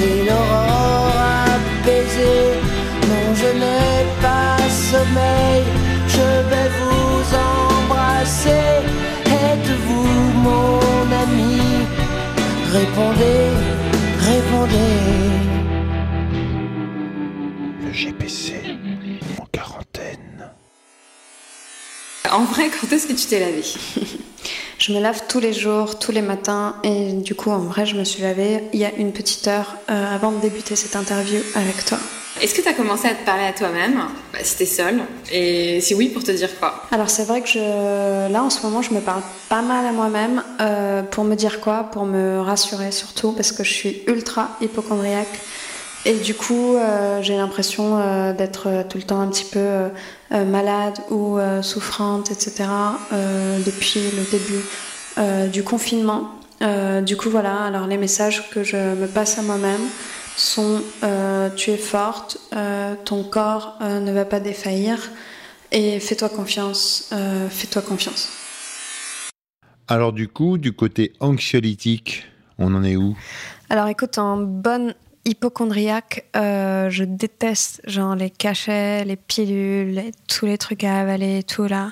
et 0.03 0.23
l'aurore 0.27 1.15
apaisée. 1.55 2.47
Non, 3.07 3.35
je 3.35 3.49
n'ai 3.59 4.05
pas 4.21 4.57
sommeil, 4.69 5.63
je 6.07 6.27
vais 6.49 6.69
vous 6.79 7.19
embrasser. 7.51 8.67
Êtes-vous 9.25 10.07
mon 10.45 10.79
ami? 11.23 11.61
Répondez, 12.71 13.43
répondez. 14.31 14.97
Le 17.85 17.91
GPC 17.91 18.77
en 19.39 19.45
quarantaine. 19.51 20.49
En 22.31 22.45
vrai, 22.45 22.69
quand 22.69 22.91
est-ce 22.93 23.07
que 23.07 23.13
tu 23.13 23.25
t'es 23.25 23.39
lavé? 23.39 23.63
Je 24.81 24.93
me 24.93 24.99
lave 24.99 25.21
tous 25.27 25.39
les 25.39 25.53
jours, 25.53 25.99
tous 25.99 26.11
les 26.11 26.23
matins, 26.23 26.75
et 26.83 27.13
du 27.13 27.35
coup, 27.35 27.51
en 27.51 27.59
vrai, 27.59 27.85
je 27.85 27.95
me 27.95 28.03
suis 28.03 28.23
lavée 28.23 28.63
il 28.73 28.79
y 28.79 28.85
a 28.85 28.91
une 28.95 29.11
petite 29.11 29.47
heure 29.47 29.75
euh, 29.91 30.15
avant 30.15 30.31
de 30.31 30.39
débuter 30.41 30.75
cette 30.75 30.95
interview 30.95 31.39
avec 31.53 31.85
toi. 31.85 31.99
Est-ce 32.41 32.55
que 32.55 32.63
tu 32.63 32.67
as 32.67 32.73
commencé 32.73 33.07
à 33.07 33.13
te 33.13 33.23
parler 33.23 33.43
à 33.43 33.53
toi-même? 33.53 34.01
Bah, 34.33 34.39
Si 34.41 34.57
t'es 34.57 34.65
seule. 34.65 35.01
Et 35.31 35.81
si 35.81 35.93
oui, 35.93 36.09
pour 36.09 36.23
te 36.23 36.31
dire 36.31 36.59
quoi? 36.59 36.81
Alors 36.91 37.11
c'est 37.11 37.25
vrai 37.25 37.41
que 37.41 37.49
je, 37.49 38.31
là 38.31 38.43
en 38.43 38.49
ce 38.49 38.63
moment 38.65 38.81
je 38.81 38.91
me 38.95 39.01
parle 39.01 39.21
pas 39.49 39.61
mal 39.61 39.85
à 39.85 39.91
moi-même 39.91 40.41
euh, 40.59 41.03
pour 41.03 41.25
me 41.25 41.35
dire 41.35 41.59
quoi, 41.61 41.83
pour 41.91 42.05
me 42.05 42.39
rassurer 42.39 42.91
surtout 42.91 43.33
parce 43.33 43.51
que 43.51 43.63
je 43.63 43.71
suis 43.71 44.01
ultra 44.07 44.57
hypochondriaque 44.61 45.39
et 46.05 46.15
du 46.15 46.33
coup 46.33 46.75
euh, 46.75 47.21
j'ai 47.21 47.37
l'impression 47.37 47.99
euh, 47.99 48.33
d'être 48.33 48.67
euh, 48.67 48.83
tout 48.87 48.97
le 48.97 49.03
temps 49.03 49.19
un 49.19 49.27
petit 49.27 49.45
peu 49.45 49.89
malade 50.31 50.97
ou 51.09 51.37
euh, 51.37 51.61
souffrante 51.61 52.31
etc. 52.31 52.69
euh, 53.11 53.59
depuis 53.65 53.99
le 53.99 54.23
début 54.31 54.63
euh, 55.17 55.47
du 55.47 55.63
confinement. 55.63 56.31
Euh, 56.61 57.01
du 57.01 57.17
coup 57.17 57.29
voilà, 57.29 57.63
alors 57.63 57.87
les 57.87 57.97
messages 57.97 58.49
que 58.49 58.63
je 58.63 58.77
me 58.77 59.07
passe 59.07 59.37
à 59.39 59.41
moi-même 59.41 59.81
sont 60.37 60.81
euh, 61.03 61.49
tu 61.55 61.71
es 61.71 61.77
forte, 61.77 62.37
euh, 62.53 62.95
ton 63.03 63.23
corps 63.23 63.77
euh, 63.81 63.99
ne 63.99 64.11
va 64.11 64.25
pas 64.25 64.39
défaillir 64.39 65.11
et 65.71 65.99
fais-toi 65.99 66.29
confiance, 66.29 67.09
euh, 67.13 67.49
fais-toi 67.49 67.81
confiance. 67.81 68.29
Alors 69.87 70.13
du 70.13 70.27
coup, 70.27 70.57
du 70.57 70.71
côté 70.71 71.13
anxiolytique, 71.19 72.25
on 72.57 72.73
en 72.75 72.83
est 72.83 72.95
où? 72.95 73.17
Alors 73.69 73.87
écoute, 73.87 74.17
en 74.17 74.37
bonne 74.37 74.93
hypochondriaque, 75.25 76.25
euh, 76.35 76.89
je 76.89 77.03
déteste 77.03 77.81
genre 77.85 78.15
les 78.15 78.29
cachets, 78.29 79.05
les 79.05 79.15
pilules, 79.15 80.01
tous 80.27 80.45
les 80.45 80.57
trucs 80.57 80.83
à 80.83 80.99
avaler 80.99 81.43
tout 81.43 81.65
là. 81.65 81.91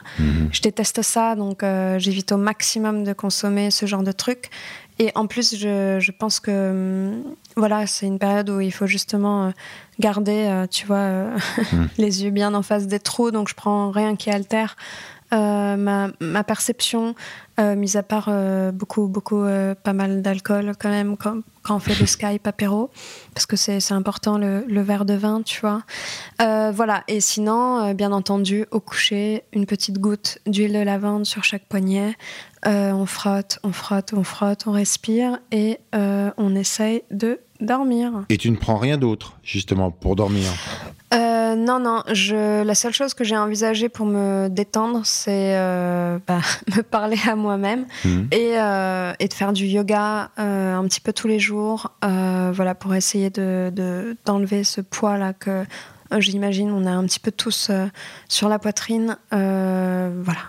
Je 0.52 0.62
déteste 0.62 1.02
ça, 1.02 1.36
donc 1.36 1.64
euh, 1.64 2.00
j'évite 2.00 2.32
au 2.32 2.38
maximum 2.38 3.04
de 3.04 3.14
consommer 3.14 3.72
ce 3.72 3.86
genre 3.86 4.04
de 4.04 4.12
trucs. 4.12 4.50
Et 4.98 5.12
en 5.16 5.28
plus, 5.28 5.56
je, 5.56 5.98
je 6.00 6.12
pense 6.12 6.40
que 6.40 6.72
hum, 6.72 7.24
voilà, 7.56 7.88
c'est 7.88 8.08
une 8.08 8.20
période 8.20 8.50
où 8.50 8.60
il 8.60 8.72
faut 8.72 8.88
justement 8.88 9.48
euh, 9.48 9.52
garder, 10.00 10.66
tu 10.72 10.88
vois, 10.88 10.98
euh, 10.98 11.38
les 11.98 12.24
yeux 12.24 12.32
bien 12.32 12.54
en 12.54 12.64
face 12.64 12.88
des 12.88 13.00
trous. 13.00 13.32
Donc 13.32 13.48
je 13.50 13.56
prends 13.56 13.92
rien 13.92 14.16
qui 14.16 14.30
altère 14.32 14.76
euh, 15.32 15.76
ma, 16.20 16.44
perception, 16.44 17.16
euh, 17.60 17.76
mis 17.76 17.98
à 17.98 18.04
part 18.04 18.28
euh, 18.30 18.72
beaucoup, 18.72 19.08
beaucoup, 19.08 19.44
euh, 19.44 19.76
pas 19.76 19.94
mal 19.94 20.22
d'alcool 20.22 20.74
quand 20.80 20.90
même 20.90 21.18
quand, 21.18 21.42
on 21.70 21.80
fait 21.80 22.00
le 22.00 22.08
Skype 22.08 22.48
apéro, 22.48 22.90
parce 23.36 23.46
que 23.46 23.56
c'est 23.56 23.92
important 23.92 24.40
le, 24.40 24.66
le 24.68 24.82
verre 24.82 25.06
de 25.06 25.14
vin, 25.14 25.44
tu 25.44 25.62
vois. 25.62 25.84
Voilà, 26.40 27.04
et 27.08 27.22
sinon, 27.22 27.94
bien 27.94 28.12
entendu, 28.12 28.66
au 28.72 28.80
coucher, 28.80 29.44
une 29.54 29.68
petite 29.68 30.00
goutte 30.00 30.40
d'huile 30.48 30.74
de 30.74 30.80
lavande 30.80 31.26
sur 31.28 31.44
chaque 31.44 31.66
poignet. 31.66 32.16
On 32.66 33.06
frotte, 33.06 33.60
on 33.64 33.72
frotte, 33.72 34.14
on 34.14 34.24
frotte, 34.24 34.66
on 34.66 34.72
respire 34.72 35.38
et 35.52 35.80
on 35.94 36.56
essaye 36.56 37.04
de 37.12 37.40
dormir. 37.62 38.26
Et 38.30 38.38
tu 38.38 38.50
ne 38.50 38.58
prends 38.58 38.78
rien 38.78 38.98
d'autre, 38.98 39.38
justement, 39.44 39.92
pour 39.92 40.16
dormir? 40.16 40.52
Euh, 41.14 41.56
non, 41.56 41.80
non. 41.80 42.04
Je, 42.12 42.62
la 42.64 42.76
seule 42.76 42.94
chose 42.94 43.14
que 43.16 43.24
j'ai 43.24 43.36
envisagée 43.38 43.90
pour 43.90 44.06
me 44.06 44.48
détendre, 44.48 45.02
c'est 45.06 45.56
euh, 45.58 46.20
bah, 46.28 46.40
me 46.76 46.82
parler 46.84 47.18
à 47.28 47.36
moi-même 47.36 47.86
Mhm. 48.06 48.28
et, 48.32 48.52
euh, 48.60 49.14
et 49.20 49.28
de 49.28 49.34
faire 49.34 49.52
du 49.54 49.66
yoga 49.66 50.30
un 50.38 50.84
petit 50.84 51.02
peu 51.02 51.12
tous 51.14 51.28
les 51.28 51.40
jours, 51.40 51.92
voilà, 52.02 52.76
pour 52.76 52.94
essayer 52.94 53.30
de 53.30 53.72
de- 53.74 54.16
d'enlever 54.26 54.64
ce 54.64 54.82
poids 54.82 55.18
là 55.18 55.34
que 55.34 55.66
j'imagine 56.18 56.72
on 56.72 56.86
a 56.86 56.92
un 56.92 57.04
petit 57.06 57.20
peu 57.20 57.32
tous 57.32 57.72
sur 58.28 58.50
la 58.50 58.60
poitrine. 58.60 59.18
Voilà. 59.32 60.42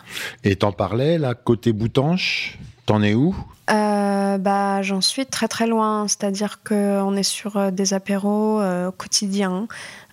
Et 0.44 0.56
t'en 0.56 0.72
parlais, 0.72 1.18
là, 1.18 1.34
côté 1.34 1.72
boutanche 1.72 2.58
T'en 2.86 3.02
es 3.02 3.14
où? 3.14 3.36
Euh, 3.70 4.36
bah, 4.38 4.82
j'en 4.82 5.00
suis 5.00 5.24
très 5.24 5.46
très 5.46 5.68
loin, 5.68 6.08
c'est-à-dire 6.08 6.58
qu'on 6.66 7.14
est 7.14 7.22
sur 7.22 7.70
des 7.70 7.94
apéros 7.94 8.60
euh, 8.60 8.90
quotidiens. 8.90 9.68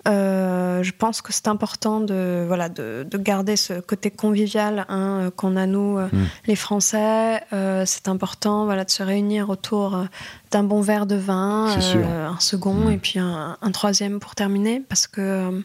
Euh, 0.08 0.84
je 0.84 0.92
pense 0.92 1.22
que 1.22 1.34
c'est 1.34 1.48
important 1.48 2.00
de, 2.00 2.46
voilà, 2.48 2.70
de, 2.70 3.06
de 3.10 3.18
garder 3.18 3.56
ce 3.56 3.80
côté 3.80 4.10
convivial 4.12 4.86
hein, 4.90 5.32
qu'on 5.36 5.56
a 5.56 5.66
nous, 5.66 5.98
euh, 5.98 6.08
les 6.46 6.56
Français. 6.56 7.42
Euh, 7.54 7.84
c'est 7.86 8.08
important 8.08 8.66
voilà, 8.66 8.86
de 8.86 8.90
se 8.90 9.04
réunir 9.04 9.50
autour 9.50 10.06
d'un 10.52 10.64
bon 10.64 10.82
verre 10.82 11.06
de 11.06 11.16
vin, 11.16 11.68
un 11.68 12.40
second 12.40 12.90
et 12.90 12.98
puis 12.98 13.20
un, 13.20 13.58
un 13.62 13.72
troisième 13.72 14.20
pour 14.20 14.36
terminer, 14.36 14.82
parce 14.88 15.08
que 15.08 15.64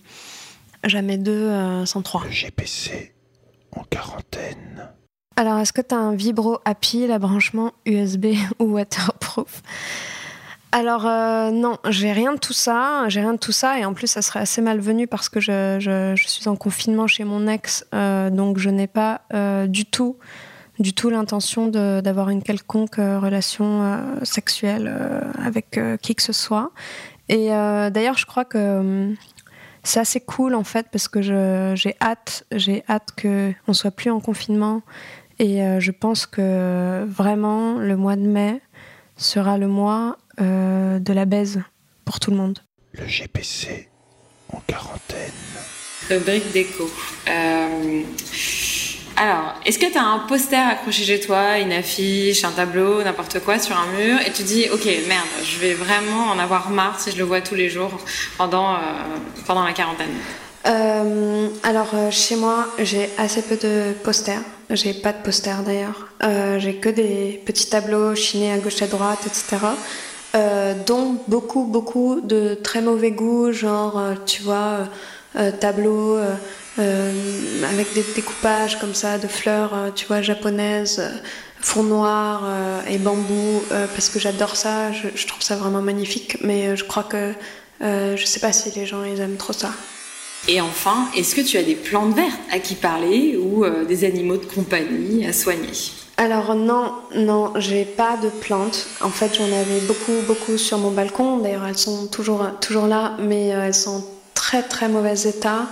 jamais 0.88 1.18
deux 1.18 1.32
euh, 1.32 1.86
sans 1.86 2.02
trois. 2.02 2.22
Le 2.24 2.30
GPC 2.30 3.12
en 3.76 3.84
quarantaine. 3.84 4.88
Alors, 5.36 5.58
est-ce 5.58 5.72
que 5.72 5.80
tu 5.80 5.94
as 5.94 5.98
un 5.98 6.14
vibro 6.14 6.58
à 6.64 6.74
pile, 6.74 7.10
à 7.10 7.18
branchement 7.18 7.72
USB 7.86 8.34
ou 8.58 8.74
waterproof? 8.74 9.62
Alors, 10.74 11.06
euh, 11.06 11.50
non, 11.50 11.76
j'ai 11.90 12.12
rien 12.12 12.32
de 12.32 12.38
tout 12.38 12.54
ça. 12.54 13.04
J'ai 13.08 13.20
rien 13.20 13.34
de 13.34 13.38
tout 13.38 13.52
ça. 13.52 13.78
Et 13.78 13.84
en 13.84 13.92
plus, 13.92 14.06
ça 14.06 14.22
serait 14.22 14.40
assez 14.40 14.62
malvenu 14.62 15.06
parce 15.06 15.28
que 15.28 15.38
je, 15.38 16.14
suis 16.16 16.48
en 16.48 16.56
confinement 16.56 17.06
chez 17.06 17.24
mon 17.24 17.46
ex. 17.46 17.86
euh, 17.94 18.30
donc, 18.30 18.56
je 18.58 18.70
n'ai 18.70 18.86
pas 18.86 19.20
euh, 19.34 19.66
du 19.66 19.84
tout, 19.84 20.16
du 20.78 20.94
tout 20.94 21.10
l'intention 21.10 21.68
d'avoir 21.68 22.30
une 22.30 22.42
quelconque 22.42 22.96
relation 22.96 24.00
sexuelle 24.22 24.92
avec 25.44 25.78
qui 26.00 26.14
que 26.14 26.22
ce 26.22 26.32
soit. 26.32 26.72
Et 27.28 27.48
d'ailleurs, 27.48 28.16
je 28.16 28.26
crois 28.26 28.44
que. 28.44 28.78
hum, 28.80 29.16
c'est 29.84 29.98
assez 29.98 30.20
cool 30.20 30.54
en 30.54 30.62
fait 30.62 30.86
parce 30.92 31.08
que 31.08 31.20
j'ai 31.20 31.96
hâte, 32.00 32.44
j'ai 32.52 32.84
hâte 32.88 33.08
que 33.16 33.52
on 33.66 33.72
soit 33.72 33.90
plus 33.90 34.12
en 34.12 34.20
confinement 34.20 34.82
et 35.40 35.60
je 35.80 35.90
pense 35.90 36.24
que 36.24 37.04
vraiment 37.08 37.80
le 37.80 37.96
mois 37.96 38.14
de 38.14 38.20
mai 38.20 38.62
sera 39.16 39.58
le 39.58 39.66
mois 39.66 40.18
euh, 40.40 40.98
de 40.98 41.12
la 41.12 41.24
baise 41.24 41.60
pour 42.04 42.20
tout 42.20 42.30
le 42.30 42.36
monde. 42.36 42.58
Le 42.92 43.06
GPC 43.06 43.88
en 44.52 44.60
quarantaine. 44.66 45.30
Rubrique 46.10 46.52
déco. 46.52 46.90
Euh, 47.28 48.02
Alors, 49.16 49.54
est-ce 49.66 49.78
que 49.78 49.86
tu 49.92 49.98
as 49.98 50.04
un 50.04 50.20
poster 50.20 50.56
accroché 50.58 51.04
chez 51.04 51.20
toi, 51.20 51.58
une 51.58 51.72
affiche, 51.72 52.44
un 52.44 52.50
tableau, 52.50 53.02
n'importe 53.02 53.40
quoi 53.40 53.58
sur 53.58 53.76
un 53.78 53.86
mur, 53.98 54.18
et 54.26 54.32
tu 54.32 54.42
dis, 54.42 54.66
ok, 54.72 54.84
merde, 55.06 55.26
je 55.44 55.58
vais 55.58 55.74
vraiment 55.74 56.28
en 56.30 56.38
avoir 56.38 56.70
marre 56.70 56.98
si 56.98 57.10
je 57.12 57.18
le 57.18 57.24
vois 57.24 57.40
tous 57.42 57.54
les 57.54 57.68
jours 57.68 57.92
pendant, 58.38 58.74
euh, 58.74 58.78
pendant 59.46 59.64
la 59.64 59.72
quarantaine 59.72 60.08
Euh, 60.66 61.48
alors 61.64 61.90
euh, 61.94 62.10
chez 62.12 62.36
moi 62.36 62.68
j'ai 62.78 63.10
assez 63.18 63.42
peu 63.42 63.56
de 63.56 63.92
posters, 64.04 64.42
j'ai 64.70 64.94
pas 64.94 65.12
de 65.12 65.20
posters 65.22 65.62
d'ailleurs, 65.62 66.08
Euh, 66.22 66.58
j'ai 66.60 66.76
que 66.76 66.88
des 66.88 67.42
petits 67.44 67.68
tableaux 67.68 68.14
chinés 68.14 68.52
à 68.52 68.58
gauche 68.58 68.80
à 68.80 68.86
droite, 68.86 69.18
etc. 69.26 69.56
Euh, 70.34 70.72
dont 70.86 71.18
beaucoup 71.28 71.64
beaucoup 71.64 72.22
de 72.22 72.54
très 72.54 72.80
mauvais 72.80 73.10
goût, 73.10 73.52
genre 73.52 73.98
euh, 73.98 74.14
tu 74.24 74.40
vois 74.42 74.54
euh, 74.56 74.84
euh, 75.36 75.50
tableaux 75.52 76.16
euh, 76.16 77.12
avec 77.70 77.92
des 77.92 78.02
découpages 78.14 78.78
comme 78.78 78.94
ça 78.94 79.18
de 79.18 79.26
fleurs, 79.26 79.92
tu 79.94 80.06
vois 80.06 80.22
japonaises, 80.22 81.02
fond 81.60 81.82
noir 81.82 82.44
et 82.88 82.96
bambou, 82.96 83.62
parce 83.68 84.08
que 84.08 84.18
j'adore 84.18 84.56
ça, 84.56 84.90
je, 84.90 85.08
je 85.14 85.26
trouve 85.26 85.42
ça 85.42 85.56
vraiment 85.56 85.82
magnifique, 85.82 86.38
mais 86.42 86.74
je 86.78 86.84
crois 86.84 87.02
que 87.02 87.34
je 87.82 88.22
sais 88.24 88.40
pas 88.40 88.52
si 88.52 88.70
les 88.70 88.86
gens 88.86 89.04
ils 89.04 89.20
aiment 89.20 89.36
trop 89.36 89.52
ça. 89.52 89.70
Et 90.48 90.62
enfin, 90.62 91.08
est-ce 91.14 91.34
que 91.34 91.42
tu 91.42 91.58
as 91.58 91.62
des 91.62 91.74
plantes 91.74 92.16
vertes 92.16 92.40
à 92.50 92.58
qui 92.58 92.74
parler 92.74 93.36
ou 93.36 93.66
des 93.86 94.04
animaux 94.04 94.38
de 94.38 94.46
compagnie 94.46 95.26
à 95.26 95.34
soigner? 95.34 95.68
Alors 96.22 96.54
non, 96.54 96.92
non, 97.16 97.52
j'ai 97.56 97.84
pas 97.84 98.16
de 98.16 98.28
plantes. 98.28 98.86
En 99.00 99.08
fait, 99.08 99.34
j'en 99.34 99.42
avais 99.42 99.80
beaucoup, 99.88 100.12
beaucoup 100.28 100.56
sur 100.56 100.78
mon 100.78 100.92
balcon. 100.92 101.38
D'ailleurs, 101.38 101.66
elles 101.66 101.76
sont 101.76 102.06
toujours, 102.06 102.46
là, 102.86 103.16
mais 103.18 103.52
euh, 103.52 103.64
elles 103.64 103.74
sont 103.74 103.96
en 103.96 104.04
très, 104.32 104.62
très 104.62 104.88
mauvais 104.88 105.20
état. 105.22 105.66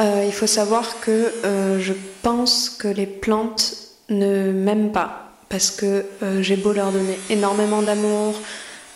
Euh, 0.00 0.22
il 0.24 0.32
faut 0.32 0.46
savoir 0.46 1.00
que 1.00 1.32
euh, 1.44 1.80
je 1.80 1.94
pense 2.22 2.70
que 2.70 2.86
les 2.86 3.06
plantes 3.06 3.74
ne 4.08 4.52
m'aiment 4.52 4.92
pas 4.92 5.32
parce 5.48 5.72
que 5.72 6.04
j'ai 6.42 6.56
beau 6.56 6.72
leur 6.72 6.92
donner 6.92 7.18
énormément 7.28 7.82
d'amour. 7.82 8.34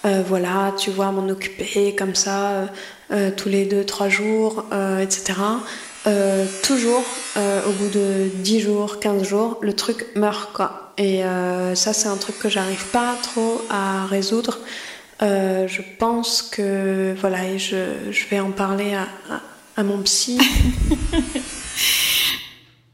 voilà, 0.04 0.72
tu 0.76 0.90
vois, 0.90 1.10
m'en 1.10 1.26
occuper 1.28 1.96
comme 1.96 2.14
ça 2.14 2.68
tous 3.38 3.48
les 3.48 3.64
deux, 3.64 3.84
trois 3.84 4.10
jours, 4.10 4.66
etc. 5.00 5.32
Euh, 6.06 6.46
toujours, 6.62 7.04
euh, 7.36 7.60
au 7.66 7.72
bout 7.72 7.88
de 7.88 8.30
10 8.42 8.60
jours, 8.60 8.98
15 9.00 9.22
jours, 9.22 9.58
le 9.62 9.72
truc 9.72 10.06
meurt, 10.16 10.52
quoi. 10.52 10.92
Et 10.98 11.24
euh, 11.24 11.74
ça, 11.74 11.92
c'est 11.92 12.08
un 12.08 12.16
truc 12.16 12.38
que 12.38 12.48
j'arrive 12.48 12.84
pas 12.86 13.16
trop 13.22 13.62
à 13.70 14.06
résoudre. 14.06 14.58
Euh, 15.22 15.68
je 15.68 15.82
pense 15.98 16.42
que, 16.42 17.14
voilà, 17.20 17.48
et 17.48 17.58
je, 17.58 18.10
je 18.10 18.26
vais 18.28 18.40
en 18.40 18.50
parler 18.50 18.94
à, 18.94 19.02
à, 19.32 19.40
à 19.76 19.82
mon 19.84 20.02
psy. 20.02 20.40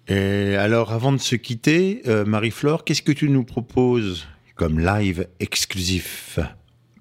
Et 0.08 0.56
alors, 0.56 0.92
avant 0.92 1.12
de 1.12 1.18
se 1.18 1.36
quitter, 1.36 2.00
euh, 2.06 2.24
Marie-Flore, 2.24 2.84
qu'est-ce 2.84 3.02
que 3.02 3.12
tu 3.12 3.28
nous 3.28 3.44
proposes 3.44 4.26
comme 4.54 4.80
live 4.80 5.28
exclusif, 5.38 6.38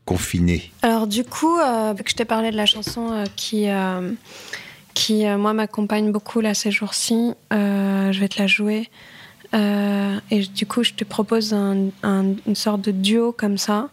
confiné? 0.04 0.72
Alors 0.82 1.08
du 1.08 1.24
coup, 1.24 1.58
euh, 1.58 1.94
vu 1.98 2.04
que 2.04 2.10
je 2.10 2.16
t'ai 2.16 2.26
parlé 2.26 2.52
de 2.52 2.58
la 2.58 2.66
chanson 2.66 3.14
euh, 3.14 3.24
qui, 3.38 3.70
euh, 3.70 4.12
qui 4.98 5.26
euh, 5.28 5.38
moi, 5.38 5.54
m'accompagne 5.54 6.12
beaucoup 6.12 6.40
là 6.42 6.54
ces 6.54 6.72
jours-ci, 6.72 7.34
euh, 7.54 8.12
je 8.12 8.20
vais 8.20 8.28
te 8.28 8.40
la 8.40 8.48
jouer. 8.48 8.90
Euh, 9.54 10.20
et 10.32 10.40
du 10.42 10.66
coup, 10.66 10.84
je 10.84 10.94
te 10.94 11.04
propose 11.04 11.54
un- 11.54 11.90
un- 12.04 12.34
une 12.48 12.56
sorte 12.56 12.82
de 12.82 12.92
duo 12.92 13.32
comme 13.32 13.58
ça, 13.58 13.90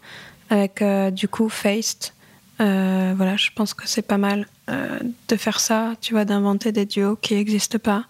avec 0.49 0.83
du 1.13 1.27
coup 1.27 1.47
Faced. 1.49 2.11
Voilà, 2.59 3.35
je 3.37 3.49
pense 3.55 3.73
que 3.73 3.87
c'est 3.87 4.01
pas 4.01 4.17
mal 4.17 4.47
de 4.67 5.35
faire 5.35 5.59
ça, 5.59 5.93
tu 6.01 6.13
vois, 6.13 6.25
d'inventer 6.25 6.71
des 6.71 6.85
duos 6.85 7.15
qui 7.21 7.35
n'existent 7.35 7.79
pas. 7.79 8.05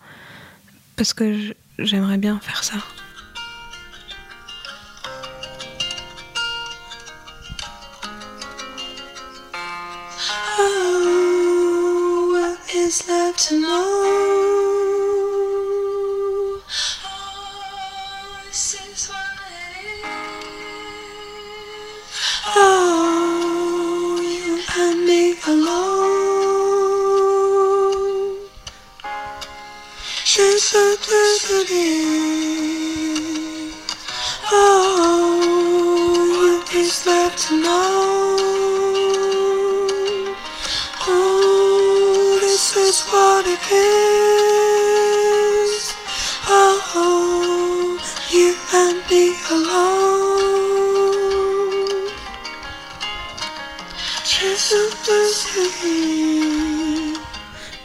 Parce 0.96 1.14
que 1.14 1.54
j'aimerais 1.78 2.18
bien 2.18 2.40
faire 2.42 2.64
ça. 2.64 2.76
To 13.38 13.60
know? 13.60 13.95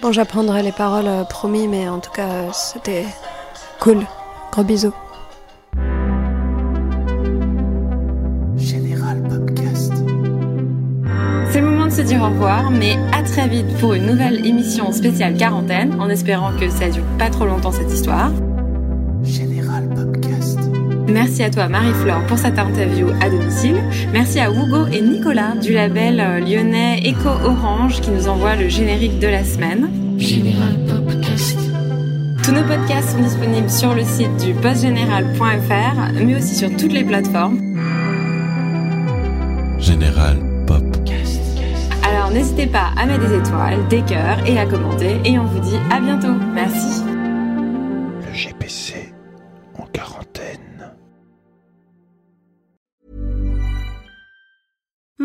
Bon, 0.02 0.12
j'apprendrai 0.12 0.62
les 0.62 0.72
paroles, 0.72 1.08
euh, 1.08 1.24
promis, 1.24 1.68
mais 1.68 1.86
en 1.86 1.98
tout 1.98 2.10
cas, 2.10 2.28
euh, 2.28 2.48
c'était 2.54 3.04
cool. 3.80 4.06
Gros 4.50 4.64
bisous. 4.64 4.94
Général 8.56 9.22
Podcast. 9.28 9.92
C'est 11.50 11.60
le 11.60 11.66
moment 11.66 11.86
de 11.86 11.92
se 11.92 12.00
dire 12.00 12.22
au 12.22 12.28
revoir, 12.28 12.70
mais 12.70 12.96
à 13.12 13.22
très 13.22 13.46
vite 13.46 13.76
pour 13.78 13.92
une 13.92 14.06
nouvelle 14.06 14.46
émission 14.46 14.90
spéciale 14.90 15.36
quarantaine, 15.36 16.00
en 16.00 16.08
espérant 16.08 16.52
que 16.58 16.70
ça 16.70 16.88
dure 16.88 17.04
pas 17.18 17.28
trop 17.28 17.44
longtemps 17.44 17.72
cette 17.72 17.92
histoire. 17.92 18.30
Podcast. 21.10 21.12
Merci 21.12 21.42
à 21.42 21.50
toi 21.50 21.68
Marie-Flore 21.68 22.26
pour 22.26 22.38
cette 22.38 22.58
interview 22.58 23.08
à 23.20 23.30
domicile. 23.30 23.76
Merci 24.12 24.40
à 24.40 24.50
Hugo 24.50 24.86
et 24.92 25.00
Nicolas 25.00 25.54
du 25.56 25.72
label 25.72 26.20
euh, 26.20 26.40
lyonnais 26.40 27.02
Eco 27.04 27.28
Orange 27.28 28.00
qui 28.00 28.10
nous 28.10 28.28
envoie 28.28 28.56
le 28.56 28.68
générique 28.68 29.18
de 29.18 29.28
la 29.28 29.44
semaine. 29.44 29.88
Général 30.18 30.76
Podcast. 30.86 31.58
Tous 32.42 32.52
nos 32.52 32.62
podcasts 32.62 33.10
sont 33.10 33.22
disponibles 33.22 33.70
sur 33.70 33.94
le 33.94 34.02
site 34.04 34.36
du 34.38 34.54
postgénéral.fr, 34.54 36.24
mais 36.24 36.36
aussi 36.36 36.54
sur 36.54 36.70
toutes 36.76 36.92
les 36.92 37.04
plateformes. 37.04 37.58
Général 39.78 40.38
Pop. 40.66 40.82
Alors 42.02 42.30
n'hésitez 42.30 42.66
pas 42.66 42.90
à 42.96 43.06
mettre 43.06 43.28
des 43.28 43.36
étoiles, 43.36 43.86
des 43.88 44.02
cœurs 44.02 44.38
et 44.46 44.58
à 44.58 44.66
commenter. 44.66 45.16
Et 45.24 45.38
on 45.38 45.44
vous 45.44 45.60
dit 45.60 45.76
à 45.90 46.00
bientôt. 46.00 46.34
Merci. 46.54 47.02
Le 48.26 48.32
GPC 48.32 49.19